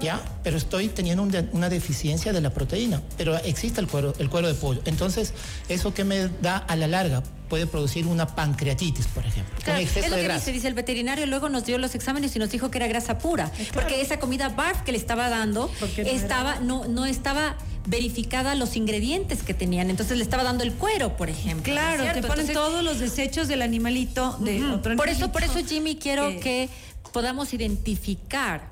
Ya, 0.00 0.20
pero 0.42 0.56
estoy 0.56 0.88
teniendo 0.88 1.26
una 1.52 1.68
deficiencia 1.68 2.32
de 2.32 2.40
la 2.40 2.50
proteína, 2.50 3.02
pero 3.16 3.36
existe 3.36 3.80
el 3.80 3.88
cuero, 3.88 4.14
el 4.18 4.28
cuero 4.28 4.46
de 4.46 4.54
pollo. 4.54 4.80
Entonces, 4.84 5.32
¿eso 5.68 5.94
que 5.94 6.04
me 6.04 6.28
da 6.42 6.58
a 6.58 6.76
la 6.76 6.86
larga? 6.86 7.22
Puede 7.54 7.68
producir 7.68 8.08
una 8.08 8.26
pancreatitis, 8.26 9.06
por 9.06 9.24
ejemplo. 9.24 9.54
Claro, 9.62 9.78
es 9.78 10.10
lo 10.10 10.16
que 10.16 10.28
dice, 10.28 10.50
dice 10.50 10.66
el 10.66 10.74
veterinario, 10.74 11.24
luego 11.26 11.48
nos 11.48 11.64
dio 11.64 11.78
los 11.78 11.94
exámenes 11.94 12.34
y 12.34 12.40
nos 12.40 12.50
dijo 12.50 12.68
que 12.68 12.78
era 12.78 12.88
grasa 12.88 13.18
pura, 13.18 13.52
porque 13.72 14.00
esa 14.00 14.18
comida 14.18 14.48
BARF 14.48 14.82
que 14.82 14.90
le 14.90 14.98
estaba 14.98 15.28
dando 15.28 15.70
estaba, 15.98 16.56
no, 16.56 16.86
no 16.86 17.06
estaba 17.06 17.56
verificada 17.86 18.56
los 18.56 18.74
ingredientes 18.74 19.44
que 19.44 19.54
tenían. 19.54 19.88
Entonces 19.88 20.16
le 20.16 20.24
estaba 20.24 20.42
dando 20.42 20.64
el 20.64 20.72
cuero, 20.72 21.16
por 21.16 21.30
ejemplo. 21.30 21.72
Claro, 21.72 22.02
te 22.12 22.26
ponen 22.26 22.52
todos 22.52 22.82
los 22.82 22.98
desechos 22.98 23.46
del 23.46 23.62
animalito 23.62 24.36
de 24.40 24.64
otro 24.66 24.96
Por 24.96 25.08
eso, 25.08 25.30
por 25.30 25.44
eso, 25.44 25.60
Jimmy, 25.64 25.94
quiero 25.94 26.40
que 26.40 26.68
podamos 27.12 27.54
identificar 27.54 28.68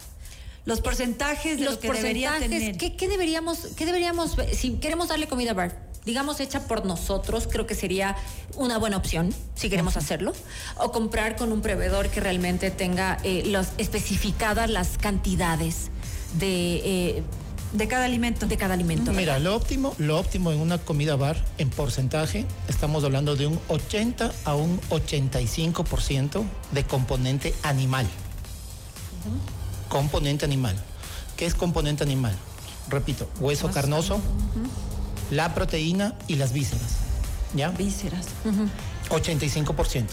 los 0.64 0.80
porcentajes 0.80 1.60
de 1.60 1.66
los 1.66 1.74
lo 1.74 1.80
que 1.80 1.92
debería 1.92 2.36
tener. 2.40 2.76
¿qué, 2.76 3.08
deberíamos, 3.08 3.58
¿Qué 3.76 3.86
deberíamos, 3.86 4.34
si 4.52 4.72
queremos 4.72 5.06
darle 5.06 5.28
comida 5.28 5.54
bar, 5.54 5.91
digamos 6.04 6.40
hecha 6.40 6.66
por 6.66 6.84
nosotros, 6.84 7.48
creo 7.50 7.66
que 7.66 7.74
sería 7.74 8.16
una 8.56 8.78
buena 8.78 8.96
opción, 8.96 9.34
si 9.54 9.70
queremos 9.70 9.96
hacerlo, 9.96 10.32
o 10.76 10.92
comprar 10.92 11.36
con 11.36 11.52
un 11.52 11.60
proveedor 11.60 12.08
que 12.08 12.20
realmente 12.20 12.70
tenga 12.70 13.18
eh, 13.24 13.44
los, 13.46 13.68
especificadas 13.78 14.70
las 14.70 14.98
cantidades 14.98 15.90
de... 16.38 16.76
Eh, 16.84 17.22
de 17.72 17.88
cada 17.88 18.04
alimento. 18.04 18.46
De 18.46 18.58
cada 18.58 18.74
alimento. 18.74 19.12
Mira, 19.12 19.38
lo 19.38 19.56
óptimo, 19.56 19.94
lo 19.96 20.18
óptimo 20.18 20.52
en 20.52 20.60
una 20.60 20.76
comida 20.76 21.16
bar, 21.16 21.42
en 21.56 21.70
porcentaje, 21.70 22.44
estamos 22.68 23.02
hablando 23.02 23.34
de 23.34 23.46
un 23.46 23.58
80 23.68 24.30
a 24.44 24.54
un 24.54 24.78
85% 24.90 26.44
de 26.72 26.84
componente 26.84 27.54
animal 27.62 28.06
componente 29.92 30.46
animal. 30.46 30.74
¿Qué 31.36 31.44
es 31.44 31.54
componente 31.54 32.02
animal? 32.02 32.34
Repito, 32.88 33.28
hueso 33.40 33.70
carnoso, 33.70 34.20
la 35.32 35.54
proteína 35.54 36.14
y 36.28 36.36
las 36.36 36.52
vísceras. 36.52 36.98
¿Ya? 37.54 37.70
Vísceras. 37.70 38.26
85%. 39.08 40.06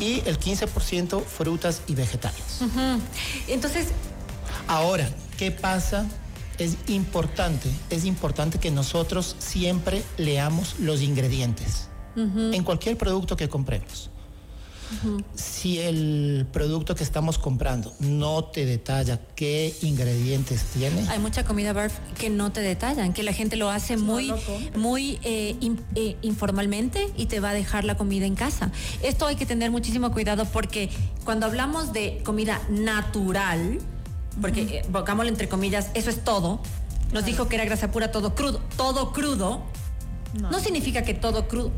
y 0.00 0.22
el 0.26 0.38
15% 0.38 1.24
frutas 1.24 1.82
y 1.86 1.94
vegetales. 1.94 2.60
Entonces... 3.48 3.88
Ahora, 4.66 5.08
¿qué 5.38 5.50
pasa? 5.50 6.06
Es 6.58 6.76
importante, 6.88 7.70
es 7.88 8.04
importante 8.04 8.58
que 8.58 8.70
nosotros 8.70 9.34
siempre 9.38 10.02
leamos 10.18 10.78
los 10.78 11.00
ingredientes 11.00 11.88
en 12.16 12.62
cualquier 12.64 12.98
producto 12.98 13.36
que 13.36 13.48
compremos. 13.48 14.10
Si 15.34 15.78
el 15.78 16.46
producto 16.52 16.94
que 16.94 17.04
estamos 17.04 17.38
comprando 17.38 17.94
no 18.00 18.44
te 18.44 18.66
detalla 18.66 19.20
qué 19.34 19.74
ingredientes 19.82 20.62
tiene. 20.72 21.08
Hay 21.08 21.18
mucha 21.18 21.44
comida 21.44 21.72
barf 21.72 21.94
que 22.18 22.30
no 22.30 22.52
te 22.52 22.60
detallan, 22.60 23.12
que 23.12 23.22
la 23.22 23.32
gente 23.32 23.56
lo 23.56 23.70
hace 23.70 23.96
muy, 23.96 24.32
muy 24.76 25.18
eh, 25.22 25.56
eh, 25.94 26.16
informalmente 26.22 27.08
y 27.16 27.26
te 27.26 27.40
va 27.40 27.50
a 27.50 27.54
dejar 27.54 27.84
la 27.84 27.96
comida 27.96 28.26
en 28.26 28.34
casa. 28.34 28.70
Esto 29.02 29.26
hay 29.26 29.36
que 29.36 29.46
tener 29.46 29.70
muchísimo 29.70 30.12
cuidado 30.12 30.44
porque 30.46 30.90
cuando 31.24 31.46
hablamos 31.46 31.92
de 31.92 32.22
comida 32.24 32.60
natural, 32.70 33.78
porque 34.40 34.82
uh 34.92 35.22
entre 35.22 35.48
comillas, 35.48 35.90
eso 35.94 36.10
es 36.10 36.22
todo. 36.24 36.60
Nos 37.12 37.24
dijo 37.24 37.48
que 37.48 37.56
era 37.56 37.64
grasa 37.64 37.90
pura, 37.90 38.10
todo 38.10 38.34
crudo, 38.34 38.60
todo 38.76 39.12
crudo. 39.12 39.62
No, 40.34 40.60
significa 40.60 41.02
que 41.02 41.14
todo 41.14 41.48
crudo. 41.48 41.72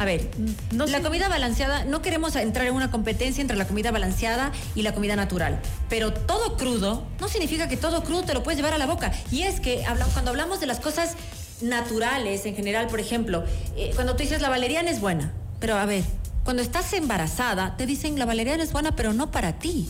A 0.00 0.06
ver, 0.06 0.30
la 0.72 1.02
comida 1.02 1.28
balanceada, 1.28 1.84
no 1.84 2.00
queremos 2.00 2.34
entrar 2.34 2.66
en 2.66 2.72
una 2.72 2.90
competencia 2.90 3.42
entre 3.42 3.58
la 3.58 3.66
comida 3.66 3.90
balanceada 3.90 4.50
y 4.74 4.80
la 4.80 4.94
comida 4.94 5.14
natural, 5.14 5.60
pero 5.90 6.10
todo 6.10 6.56
crudo 6.56 7.06
no 7.20 7.28
significa 7.28 7.68
que 7.68 7.76
todo 7.76 8.02
crudo 8.02 8.22
te 8.22 8.32
lo 8.32 8.42
puedes 8.42 8.56
llevar 8.56 8.72
a 8.72 8.78
la 8.78 8.86
boca. 8.86 9.12
Y 9.30 9.42
es 9.42 9.60
que 9.60 9.84
cuando 10.14 10.30
hablamos 10.30 10.58
de 10.58 10.64
las 10.64 10.80
cosas 10.80 11.16
naturales 11.60 12.46
en 12.46 12.56
general, 12.56 12.86
por 12.86 12.98
ejemplo, 12.98 13.44
eh, 13.76 13.90
cuando 13.94 14.16
tú 14.16 14.22
dices 14.22 14.40
la 14.40 14.48
valeriana 14.48 14.90
es 14.90 15.02
buena, 15.02 15.34
pero 15.60 15.76
a 15.76 15.84
ver, 15.84 16.02
cuando 16.44 16.62
estás 16.62 16.90
embarazada 16.94 17.76
te 17.76 17.84
dicen 17.84 18.18
la 18.18 18.24
valeriana 18.24 18.62
es 18.62 18.72
buena, 18.72 18.96
pero 18.96 19.12
no 19.12 19.30
para 19.30 19.58
ti. 19.58 19.86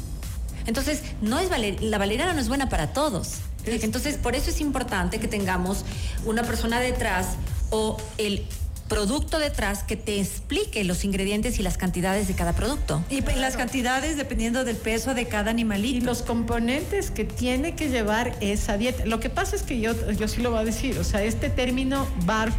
Entonces, 0.67 1.03
no 1.23 1.39
es 1.39 1.51
la 1.81 1.99
valeriana 1.99 2.33
no 2.33 2.41
es 2.41 2.49
buena 2.49 2.69
para 2.69 2.89
todos. 2.89 3.35
Entonces, 3.65 4.17
por 4.17 4.35
eso 4.35 4.51
es 4.51 4.61
importante 4.61 5.21
que 5.21 5.29
tengamos 5.29 5.85
una 6.25 6.43
persona 6.43 6.81
detrás 6.81 7.37
o 7.71 7.97
el 8.19 8.45
producto 8.91 9.39
detrás 9.39 9.85
que 9.85 9.97
te 9.97 10.21
explique 10.21 10.83
los 10.85 11.05
ingredientes 11.05 11.59
y 11.59 11.63
las 11.63 11.79
cantidades 11.79 12.29
de 12.29 12.35
cada 12.35 12.53
producto. 12.53 13.03
Y 13.09 13.23
las 13.23 13.57
cantidades 13.57 14.17
dependiendo 14.17 14.65
del 14.65 14.77
peso 14.77 15.15
de 15.15 15.27
cada 15.27 15.51
animalito. 15.51 15.97
Y 15.97 16.01
los 16.01 16.23
componentes 16.23 17.11
que 17.11 17.25
tiene 17.25 17.77
que 17.77 17.89
llevar 17.89 18.37
esa 18.41 18.77
dieta. 18.77 19.07
Lo 19.07 19.21
que 19.21 19.31
pasa 19.31 19.55
es 19.55 19.63
que 19.63 19.81
yo, 19.81 19.95
yo 20.13 20.29
sí 20.29 20.43
lo 20.43 20.51
voy 20.51 20.61
a 20.61 20.65
decir, 20.65 20.99
o 20.99 21.05
sea, 21.05 21.23
este 21.23 21.49
término 21.49 22.07
bar 22.27 22.53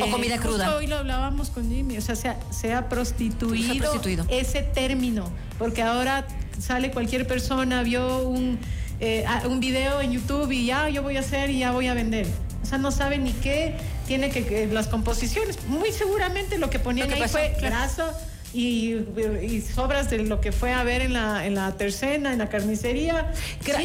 o 0.00 0.10
comida 0.10 0.38
cruda. 0.38 0.76
Hoy 0.76 0.86
lo 0.86 0.96
hablábamos 0.96 1.50
con 1.50 1.68
Jimmy, 1.68 1.98
o 1.98 2.00
sea, 2.00 2.14
se 2.16 2.72
ha, 2.72 2.88
prostituido, 2.88 3.76
prostituido, 3.78 4.24
ese 4.28 4.62
término, 4.62 5.30
porque 5.58 5.82
ahora 5.82 6.26
sale 6.58 6.92
cualquier 6.92 7.26
persona, 7.26 7.82
vio 7.82 8.28
un, 8.28 8.58
eh, 9.00 9.24
un 9.48 9.60
video 9.60 10.00
en 10.00 10.12
YouTube 10.12 10.50
y 10.52 10.66
ya 10.66 10.88
yo 10.88 11.02
voy 11.02 11.16
a 11.16 11.20
hacer 11.20 11.50
y 11.50 11.58
ya 11.58 11.72
voy 11.72 11.88
a 11.88 11.94
vender. 11.94 12.26
O 12.62 12.66
sea, 12.66 12.78
no 12.78 12.90
sabe 12.90 13.18
ni 13.18 13.32
qué 13.32 13.76
tiene 14.06 14.30
que, 14.30 14.66
las 14.66 14.88
composiciones. 14.88 15.58
Muy 15.66 15.92
seguramente 15.92 16.58
lo 16.58 16.70
que 16.70 16.78
ponían 16.78 17.12
ahí 17.12 17.28
fue 17.28 17.56
grasa 17.60 18.14
y, 18.54 19.62
sobras 19.74 20.10
de 20.10 20.18
lo 20.18 20.40
que 20.40 20.52
fue 20.52 20.72
a 20.72 20.84
ver 20.84 21.02
en 21.02 21.12
la, 21.12 21.44
en 21.46 21.54
la 21.54 21.72
tercena, 21.76 22.32
en 22.32 22.38
la 22.38 22.48
carnicería. 22.48 23.32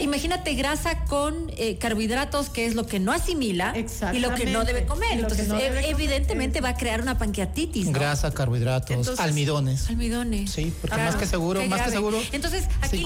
Imagínate 0.01 0.53
grasa 0.53 1.05
con 1.05 1.51
eh, 1.57 1.77
carbohidratos, 1.77 2.49
que 2.49 2.65
es 2.65 2.75
lo 2.75 2.85
que 2.85 2.99
no 2.99 3.11
asimila 3.11 3.73
y 4.13 4.19
lo 4.19 4.33
que 4.35 4.45
no 4.45 4.63
debe 4.65 4.85
comer. 4.85 5.19
Entonces, 5.19 5.49
evidentemente 5.85 6.61
va 6.61 6.69
a 6.69 6.77
crear 6.77 7.01
una 7.01 7.17
pancreatitis. 7.17 7.91
Grasa, 7.91 8.31
carbohidratos, 8.31 9.19
almidones. 9.19 9.89
Almidones. 9.89 10.51
Sí, 10.51 10.71
porque 10.81 10.97
más 10.97 11.15
que 11.15 11.25
seguro, 11.25 11.65
más 11.65 11.81
que 11.81 11.91
seguro. 11.91 12.21
Entonces, 12.31 12.65
aquí 12.81 13.05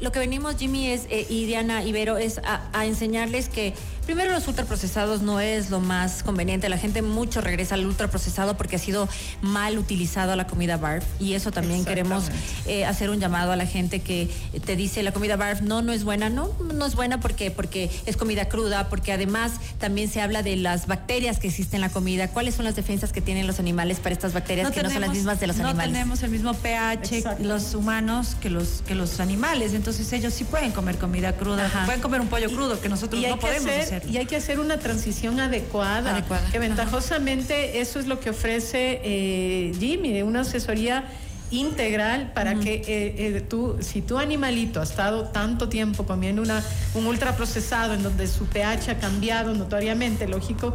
lo, 0.00 0.12
que, 0.12 0.18
venimos, 0.18 0.56
Jimmy, 0.56 0.90
es, 0.90 1.06
eh, 1.10 1.26
y 1.28 1.46
Diana 1.46 1.82
Ibero, 1.84 2.18
es 2.18 2.38
a, 2.38 2.62
a 2.72 2.86
enseñarles 2.86 3.48
que 3.48 3.74
primero 4.06 4.32
los 4.32 4.46
ultraprocesados 4.48 5.22
no 5.22 5.40
es 5.40 5.70
lo 5.70 5.80
más 5.80 6.22
conveniente. 6.22 6.68
La 6.68 6.78
gente 6.78 7.02
mucho 7.02 7.40
regresa 7.40 7.74
al 7.74 7.86
ultraprocesado 7.86 8.56
porque 8.56 8.76
ha 8.76 8.78
sido 8.78 9.08
mal 9.42 9.78
utilizado 9.78 10.34
la 10.36 10.46
comida 10.46 10.76
bar 10.76 11.02
y 11.18 11.34
eso 11.34 11.50
también 11.50 11.84
queremos 11.84 12.24
eh, 12.66 12.84
hacer 12.84 13.10
un 13.10 13.20
llamado 13.20 13.52
a 13.52 13.56
la 13.56 13.66
gente 13.66 14.00
que 14.00 14.28
te 14.64 14.76
dice 14.76 15.02
la 15.02 15.12
comida 15.12 15.36
barf 15.36 15.60
no, 15.62 15.82
no 15.82 15.92
es 15.92 16.04
buena, 16.04 16.28
no, 16.28 16.50
no 16.74 16.86
es 16.86 16.94
buena 16.94 17.20
porque, 17.20 17.50
porque 17.50 17.90
es 18.06 18.16
comida 18.16 18.48
cruda, 18.48 18.88
porque 18.88 19.12
además 19.12 19.52
también 19.78 20.10
se 20.10 20.20
habla 20.20 20.42
de 20.42 20.56
las 20.56 20.86
bacterias 20.86 21.38
que 21.38 21.48
existen 21.48 21.76
en 21.76 21.80
la 21.82 21.90
comida, 21.90 22.28
cuáles 22.28 22.54
son 22.54 22.64
las 22.64 22.76
defensas 22.76 23.12
que 23.12 23.20
tienen 23.20 23.46
los 23.46 23.58
animales 23.58 24.00
para 24.00 24.12
estas 24.12 24.32
bacterias 24.32 24.70
que 24.70 24.82
no 24.82 24.90
son 24.90 25.00
las 25.00 25.10
mismas 25.10 25.40
de 25.40 25.46
los 25.46 25.56
animales. 25.58 25.86
No 25.86 25.92
tenemos 25.92 26.22
el 26.22 26.30
mismo 26.30 26.54
pH 26.54 27.24
los 27.40 27.74
humanos 27.74 28.36
que 28.40 28.50
los, 28.50 28.82
que 28.86 28.94
los 28.94 29.20
animales, 29.20 29.74
entonces 29.74 30.12
ellos 30.12 30.34
sí 30.34 30.44
pueden 30.44 30.72
comer 30.72 30.98
comida 30.98 31.36
cruda, 31.36 31.70
pueden 31.84 32.00
comer 32.00 32.20
un 32.20 32.28
pollo 32.28 32.48
crudo 32.50 32.80
que 32.80 32.88
nosotros 32.88 33.22
no 33.22 33.38
podemos 33.38 33.70
hacer, 33.70 33.89
Y 34.08 34.16
hay 34.16 34.26
que 34.26 34.36
hacer 34.36 34.60
una 34.60 34.78
transición 34.78 35.40
adecuada, 35.40 36.24
que 36.52 36.58
ventajosamente 36.58 37.80
eso 37.80 37.98
es 37.98 38.06
lo 38.06 38.20
que 38.20 38.30
ofrece 38.30 39.00
eh, 39.02 39.72
Jimmy, 39.78 40.22
una 40.22 40.40
asesoría 40.40 41.04
integral 41.50 42.32
para 42.32 42.54
que 42.54 42.74
eh, 42.74 43.36
eh, 43.36 43.40
tú, 43.40 43.76
si 43.80 44.02
tu 44.02 44.18
animalito 44.18 44.80
ha 44.80 44.84
estado 44.84 45.24
tanto 45.24 45.68
tiempo 45.68 46.06
comiendo 46.06 46.42
una, 46.42 46.62
un 46.94 47.06
ultraprocesado 47.06 47.94
en 47.94 48.02
donde 48.02 48.28
su 48.28 48.46
pH 48.46 48.92
ha 48.92 48.98
cambiado 48.98 49.52
notoriamente, 49.54 50.28
lógico, 50.28 50.74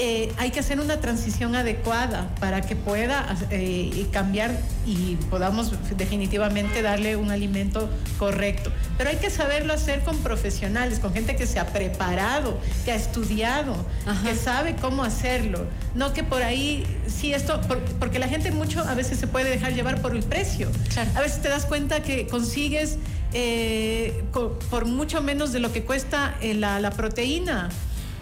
eh, 0.00 0.32
hay 0.36 0.52
que 0.52 0.60
hacer 0.60 0.78
una 0.78 1.00
transición 1.00 1.56
adecuada 1.56 2.32
para 2.38 2.60
que 2.60 2.76
pueda 2.76 3.36
eh, 3.50 4.06
cambiar 4.12 4.56
y 4.86 5.16
podamos 5.28 5.72
definitivamente 5.96 6.82
darle 6.82 7.16
un 7.16 7.32
alimento 7.32 7.90
correcto. 8.16 8.70
Pero 8.96 9.10
hay 9.10 9.16
que 9.16 9.28
saberlo 9.28 9.72
hacer 9.72 10.04
con 10.04 10.16
profesionales, 10.18 11.00
con 11.00 11.12
gente 11.12 11.34
que 11.34 11.48
se 11.48 11.58
ha 11.58 11.66
preparado, 11.66 12.60
que 12.84 12.92
ha 12.92 12.94
estudiado, 12.94 13.74
que 14.22 14.36
sabe 14.36 14.76
cómo 14.76 15.02
hacerlo. 15.02 15.66
No 15.96 16.12
que 16.12 16.22
por 16.22 16.44
ahí, 16.44 16.86
sí, 17.08 17.34
esto, 17.34 17.60
porque 17.98 18.20
la 18.20 18.28
gente 18.28 18.52
mucho 18.52 18.80
a 18.80 18.94
veces 18.94 19.18
se 19.18 19.26
puede 19.26 19.50
dejar 19.50 19.74
llevar 19.74 20.00
por 20.00 20.14
el 20.14 20.22
precio. 20.22 20.70
A 21.16 21.20
veces 21.20 21.42
te 21.42 21.48
das 21.48 21.66
cuenta 21.66 22.04
que 22.04 22.28
consigues 22.28 22.98
eh, 23.32 24.22
por 24.70 24.84
mucho 24.84 25.22
menos 25.22 25.52
de 25.52 25.58
lo 25.58 25.72
que 25.72 25.82
cuesta 25.82 26.36
la, 26.40 26.78
la 26.78 26.92
proteína. 26.92 27.68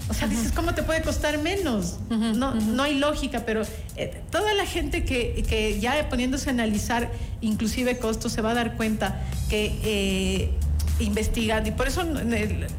O 0.09 0.15
sea, 0.15 0.29
dices, 0.29 0.53
¿cómo 0.53 0.75
te 0.75 0.83
puede 0.83 1.03
costar 1.03 1.39
menos? 1.39 1.97
no, 2.09 2.55
no 2.55 2.83
hay 2.83 2.99
lógica, 2.99 3.43
pero 3.45 3.63
eh, 3.97 4.23
toda 4.31 4.55
la 4.55 4.65
gente 4.65 5.05
que, 5.05 5.45
que, 5.49 5.81
ya 5.81 6.09
poniéndose 6.09 6.49
a 6.49 6.53
analizar 6.53 7.11
inclusive 7.41 7.99
costos 7.99 8.33
se 8.33 8.41
va 8.41 8.53
a 8.53 8.55
dar 8.55 8.77
cuenta 8.77 9.21
que 9.49 9.73
eh, 9.83 10.51
investigan 10.99 11.67
y 11.67 11.71
por 11.71 11.89
eso 11.89 12.03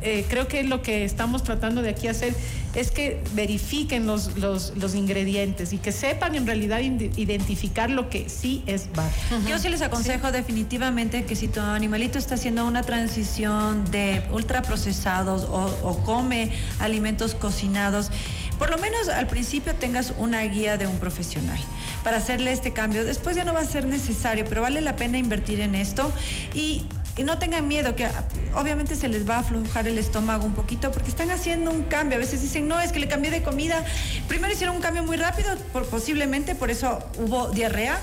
eh, 0.01 0.25
creo 0.29 0.47
que 0.47 0.63
lo 0.63 0.81
que 0.81 1.03
estamos 1.03 1.43
tratando 1.43 1.81
de 1.81 1.89
aquí 1.89 2.07
hacer 2.07 2.33
es 2.73 2.91
que 2.91 3.23
verifiquen 3.33 4.05
los, 4.05 4.37
los, 4.37 4.73
los 4.75 4.95
ingredientes 4.95 5.73
y 5.73 5.77
que 5.77 5.91
sepan 5.91 6.35
en 6.35 6.45
realidad 6.45 6.79
identificar 6.79 7.89
lo 7.89 8.09
que 8.09 8.29
sí 8.29 8.63
es 8.67 8.89
bar. 8.93 9.09
Yo 9.47 9.57
sí 9.57 9.69
les 9.69 9.81
aconsejo 9.81 10.31
definitivamente 10.31 11.23
que 11.25 11.35
si 11.35 11.47
tu 11.47 11.59
animalito 11.59 12.17
está 12.19 12.35
haciendo 12.35 12.65
una 12.65 12.83
transición 12.83 13.89
de 13.91 14.23
ultraprocesados 14.31 15.43
o, 15.43 15.65
o 15.83 16.03
come 16.03 16.51
alimentos 16.79 17.33
cocinados, 17.33 18.11
por 18.59 18.69
lo 18.69 18.77
menos 18.77 19.07
al 19.09 19.27
principio 19.27 19.75
tengas 19.75 20.13
una 20.17 20.41
guía 20.43 20.77
de 20.77 20.87
un 20.87 20.97
profesional 20.97 21.59
para 22.03 22.17
hacerle 22.17 22.51
este 22.51 22.73
cambio. 22.73 23.05
Después 23.05 23.35
ya 23.35 23.43
no 23.43 23.53
va 23.53 23.61
a 23.61 23.65
ser 23.65 23.85
necesario, 23.85 24.45
pero 24.47 24.61
vale 24.61 24.81
la 24.81 24.95
pena 24.95 25.17
invertir 25.17 25.61
en 25.61 25.75
esto 25.75 26.11
y 26.53 26.83
y 27.17 27.23
no 27.23 27.39
tengan 27.39 27.67
miedo, 27.67 27.95
que 27.95 28.07
obviamente 28.53 28.95
se 28.95 29.07
les 29.07 29.27
va 29.27 29.37
a 29.37 29.39
aflojar 29.39 29.87
el 29.87 29.97
estómago 29.97 30.45
un 30.45 30.53
poquito 30.53 30.91
porque 30.91 31.09
están 31.09 31.31
haciendo 31.31 31.71
un 31.71 31.83
cambio. 31.83 32.17
A 32.17 32.19
veces 32.19 32.41
dicen, 32.41 32.67
no, 32.67 32.79
es 32.79 32.91
que 32.91 32.99
le 32.99 33.07
cambié 33.07 33.31
de 33.31 33.41
comida. 33.41 33.83
Primero 34.27 34.53
hicieron 34.53 34.75
un 34.75 34.81
cambio 34.81 35.03
muy 35.03 35.17
rápido, 35.17 35.55
por, 35.73 35.85
posiblemente 35.87 36.55
por 36.55 36.69
eso 36.69 36.99
hubo 37.17 37.49
diarrea 37.49 37.99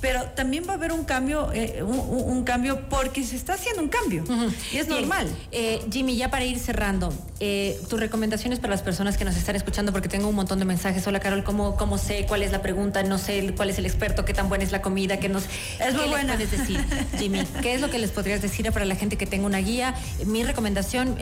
pero 0.00 0.24
también 0.34 0.64
va 0.66 0.72
a 0.72 0.76
haber 0.76 0.92
un 0.92 1.04
cambio, 1.04 1.50
eh, 1.52 1.82
un, 1.82 2.44
cambio 2.44 2.88
porque 2.88 3.24
se 3.24 3.36
está 3.36 3.54
haciendo 3.54 3.82
un 3.82 3.88
cambio 3.88 4.24
y 4.72 4.78
es 4.78 4.88
normal. 4.88 5.28
Eh, 5.52 5.84
Jimmy, 5.90 6.16
ya 6.16 6.30
para 6.30 6.44
ir 6.44 6.58
cerrando, 6.58 7.12
eh, 7.38 7.78
tus 7.88 8.00
recomendaciones 8.00 8.58
para 8.58 8.70
las 8.72 8.82
personas 8.82 9.18
que 9.18 9.24
nos 9.24 9.36
están 9.36 9.56
escuchando, 9.56 9.92
porque 9.92 10.08
tengo 10.08 10.28
un 10.28 10.34
montón 10.34 10.58
de 10.58 10.64
mensajes. 10.64 11.06
Hola, 11.06 11.20
Carol, 11.20 11.44
¿cómo, 11.44 11.76
cómo 11.76 11.98
sé 11.98 12.24
cuál 12.26 12.42
es 12.42 12.50
la 12.50 12.62
pregunta? 12.62 13.02
No 13.02 13.18
sé 13.18 13.52
cuál 13.56 13.70
es 13.70 13.78
el 13.78 13.86
experto, 13.86 14.24
qué 14.24 14.32
tan 14.32 14.48
buena 14.48 14.64
es 14.64 14.72
la 14.72 14.80
comida, 14.80 15.18
qué 15.18 15.28
nos. 15.28 15.44
Es 15.78 15.94
muy 15.94 16.08
buena. 16.08 16.34
puedes 16.34 16.50
decir, 16.50 16.82
Jimmy? 17.18 17.44
¿Qué 17.62 17.74
es 17.74 17.80
lo 17.80 17.90
que 17.90 17.98
les 17.98 18.10
podrías 18.10 18.40
decir 18.40 18.70
para 18.72 18.84
la 18.84 18.94
gente 18.94 19.16
que 19.16 19.26
tenga 19.26 19.46
una 19.46 19.58
guía? 19.58 19.94
Mi 20.26 20.44
recomendación, 20.44 21.16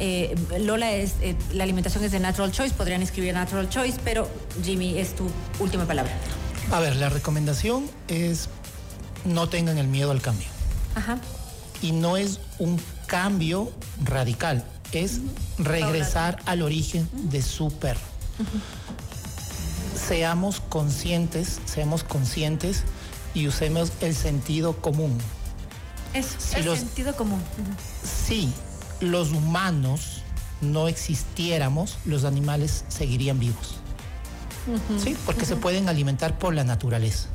Lola, 0.61 0.93
es 0.93 1.15
la 1.53 1.65
alimentación 1.65 2.05
es 2.05 2.13
de 2.13 2.21
Natural 2.21 2.53
Choice, 2.53 2.75
podrían 2.75 3.03
escribir 3.03 3.35
Natural 3.35 3.69
Choice, 3.69 3.99
pero 4.05 4.29
Jimmy, 4.63 4.99
es 4.99 5.15
tu 5.15 5.29
última 5.59 5.85
palabra. 5.85 6.13
A 6.71 6.81
ver, 6.81 6.97
la 6.97 7.09
recomendación 7.09 7.89
es 8.09 8.51
no 9.29 9.49
tengan 9.49 9.79
el 9.79 9.89
miedo 9.89 10.11
al 10.11 10.21
cambio. 10.21 10.49
Ajá. 10.95 11.19
Y 11.83 11.93
no 11.93 12.17
es 12.17 12.41
un 12.59 12.81
cambio 13.07 13.73
radical, 14.05 14.65
es 14.93 15.21
regresar 15.59 16.39
al 16.47 16.63
origen 16.63 17.09
de 17.13 17.43
su 17.43 17.71
perro. 17.71 18.01
Seamos 19.95 20.61
conscientes, 20.61 21.61
seamos 21.67 22.05
conscientes 22.05 22.85
y 23.35 23.47
usemos 23.47 23.93
el 24.01 24.15
sentido 24.15 24.77
común. 24.81 25.17
Eso, 26.15 26.37
el 26.57 26.77
sentido 26.77 27.15
común. 27.15 27.43
Si 28.03 28.53
los 29.01 29.33
humanos 29.33 30.23
no 30.61 30.89
existiéramos, 30.89 31.99
los 32.05 32.25
animales 32.25 32.85
seguirían 32.89 33.39
vivos. 33.39 33.77
¿Sí? 35.03 35.17
Porque 35.25 35.47
se 35.47 35.57
pueden 35.57 35.89
alimentar 35.89 36.39
por 36.39 36.55
la 36.55 36.65
naturaleza. 36.65 37.29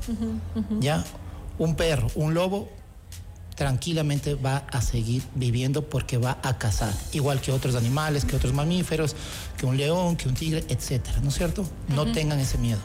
¿Ya? 0.79 1.03
Un 1.58 1.76
perro, 1.76 2.08
un 2.16 2.34
lobo 2.34 2.70
tranquilamente 3.56 4.36
va 4.36 4.63
a 4.72 4.82
seguir 4.82 5.24
viviendo 5.36 5.88
porque 5.88 6.18
va 6.18 6.38
a 6.44 6.58
cazar, 6.58 6.94
igual 7.12 7.39
que 7.42 7.52
otros 7.52 7.76
animales, 7.76 8.26
que 8.26 8.36
otros 8.36 8.54
mamíferos, 8.54 9.16
que 9.58 9.66
un 9.66 9.78
león, 9.78 10.16
que 10.16 10.28
un 10.28 10.34
tigre, 10.34 10.63
etcétera, 10.70 11.20
¿no 11.22 11.30
es 11.30 11.36
cierto? 11.36 11.66
No 11.89 12.12
tengan 12.12 12.39
ese 12.39 12.58
miedo. 12.58 12.80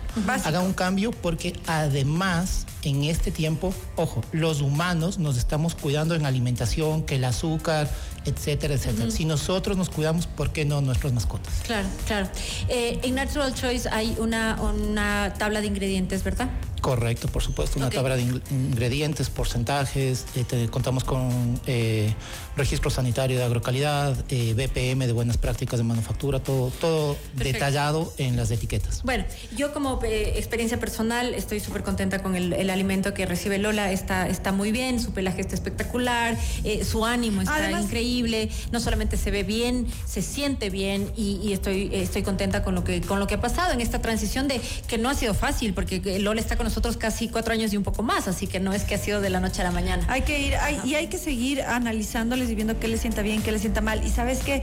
Hagan 0.44 0.64
un 0.64 0.74
cambio 0.74 1.10
porque 1.10 1.58
además 1.66 2.66
en 2.82 3.04
este 3.04 3.30
tiempo, 3.30 3.74
ojo, 3.96 4.22
los 4.32 4.60
humanos 4.60 5.18
nos 5.18 5.36
estamos 5.36 5.74
cuidando 5.74 6.14
en 6.14 6.26
alimentación, 6.26 7.02
que 7.02 7.16
el 7.16 7.24
azúcar, 7.24 7.90
etcétera, 8.24 8.74
etcétera. 8.74 9.10
Si 9.10 9.24
nosotros 9.24 9.76
nos 9.76 9.90
cuidamos, 9.90 10.26
¿por 10.26 10.52
qué 10.52 10.64
no 10.64 10.80
nuestras 10.80 11.12
mascotas? 11.12 11.52
Claro, 11.64 11.88
claro. 12.06 12.28
Eh, 12.68 13.00
en 13.02 13.14
Natural 13.14 13.54
Choice 13.54 13.88
hay 13.90 14.14
una, 14.18 14.60
una 14.60 15.34
tabla 15.38 15.60
de 15.60 15.66
ingredientes, 15.66 16.22
¿verdad? 16.22 16.48
Correcto, 16.80 17.28
por 17.28 17.42
supuesto, 17.42 17.78
una 17.78 17.90
tabla 17.90 18.16
de 18.16 18.22
ingredientes, 18.22 19.30
porcentajes, 19.30 20.26
eh, 20.34 20.68
contamos 20.70 21.04
con 21.04 21.60
eh, 21.66 22.14
registro 22.56 22.90
sanitario 22.90 23.36
de 23.38 23.44
agrocalidad, 23.44 24.16
eh, 24.30 24.54
BPM 24.54 25.06
de 25.06 25.12
buenas 25.12 25.36
prácticas 25.36 25.78
de 25.78 25.84
manufactura, 25.84 26.40
todo, 26.40 26.70
todo 26.80 27.16
detallado 27.34 28.12
en 28.18 28.36
las 28.36 28.50
etiquetas. 28.50 29.02
Bueno, 29.02 29.24
yo 29.56 29.72
como 29.72 30.00
experiencia 30.04 30.78
personal 30.78 31.34
estoy 31.34 31.60
súper 31.60 31.82
contenta 31.82 32.22
con 32.22 32.36
el, 32.36 32.70
alimento 32.70 33.14
que 33.14 33.26
recibe 33.26 33.58
Lola, 33.58 33.90
está, 33.92 34.28
está 34.28 34.52
muy 34.52 34.72
bien, 34.72 35.00
su 35.00 35.12
pelaje 35.12 35.40
está 35.40 35.54
espectacular, 35.54 36.36
su 36.84 37.04
ánimo 37.04 37.42
está 37.42 37.70
increíble, 37.80 38.50
no 38.72 38.80
solamente 38.80 39.16
se 39.16 39.30
ve 39.30 39.42
bien, 39.42 39.86
se 40.06 40.22
siente 40.22 40.70
bien 40.70 41.10
y, 41.16 41.52
estoy, 41.52 41.90
estoy 41.92 42.22
contenta 42.22 42.62
con 42.62 42.74
lo, 42.74 42.84
que, 42.84 43.00
con 43.00 43.18
lo 43.20 43.26
que 43.26 43.34
ha 43.34 43.40
pasado 43.40 43.72
en 43.72 43.80
esta 43.80 44.00
transición 44.00 44.48
de 44.48 44.60
que 44.86 44.98
no 44.98 45.08
ha 45.08 45.14
sido 45.14 45.34
fácil 45.34 45.74
porque 45.74 46.18
Lola 46.18 46.40
está 46.40 46.56
con 46.56 46.64
nosotros 46.64 46.77
casi 46.98 47.28
cuatro 47.28 47.52
años 47.52 47.72
y 47.72 47.76
un 47.76 47.82
poco 47.82 48.02
más, 48.02 48.28
así 48.28 48.46
que 48.46 48.60
no 48.60 48.72
es 48.72 48.84
que 48.84 48.94
ha 48.94 48.98
sido 48.98 49.20
de 49.20 49.30
la 49.30 49.40
noche 49.40 49.62
a 49.62 49.64
la 49.64 49.70
mañana. 49.70 50.04
Hay 50.08 50.22
que 50.22 50.38
ir, 50.40 50.54
y 50.84 50.94
hay 50.94 51.08
que 51.08 51.18
seguir 51.18 51.62
analizándoles 51.62 52.50
y 52.50 52.54
viendo 52.54 52.78
qué 52.78 52.88
les 52.88 53.00
sienta 53.00 53.22
bien, 53.22 53.42
qué 53.42 53.52
les 53.52 53.60
sienta 53.60 53.80
mal. 53.80 54.04
Y 54.04 54.10
sabes 54.10 54.40
que 54.40 54.62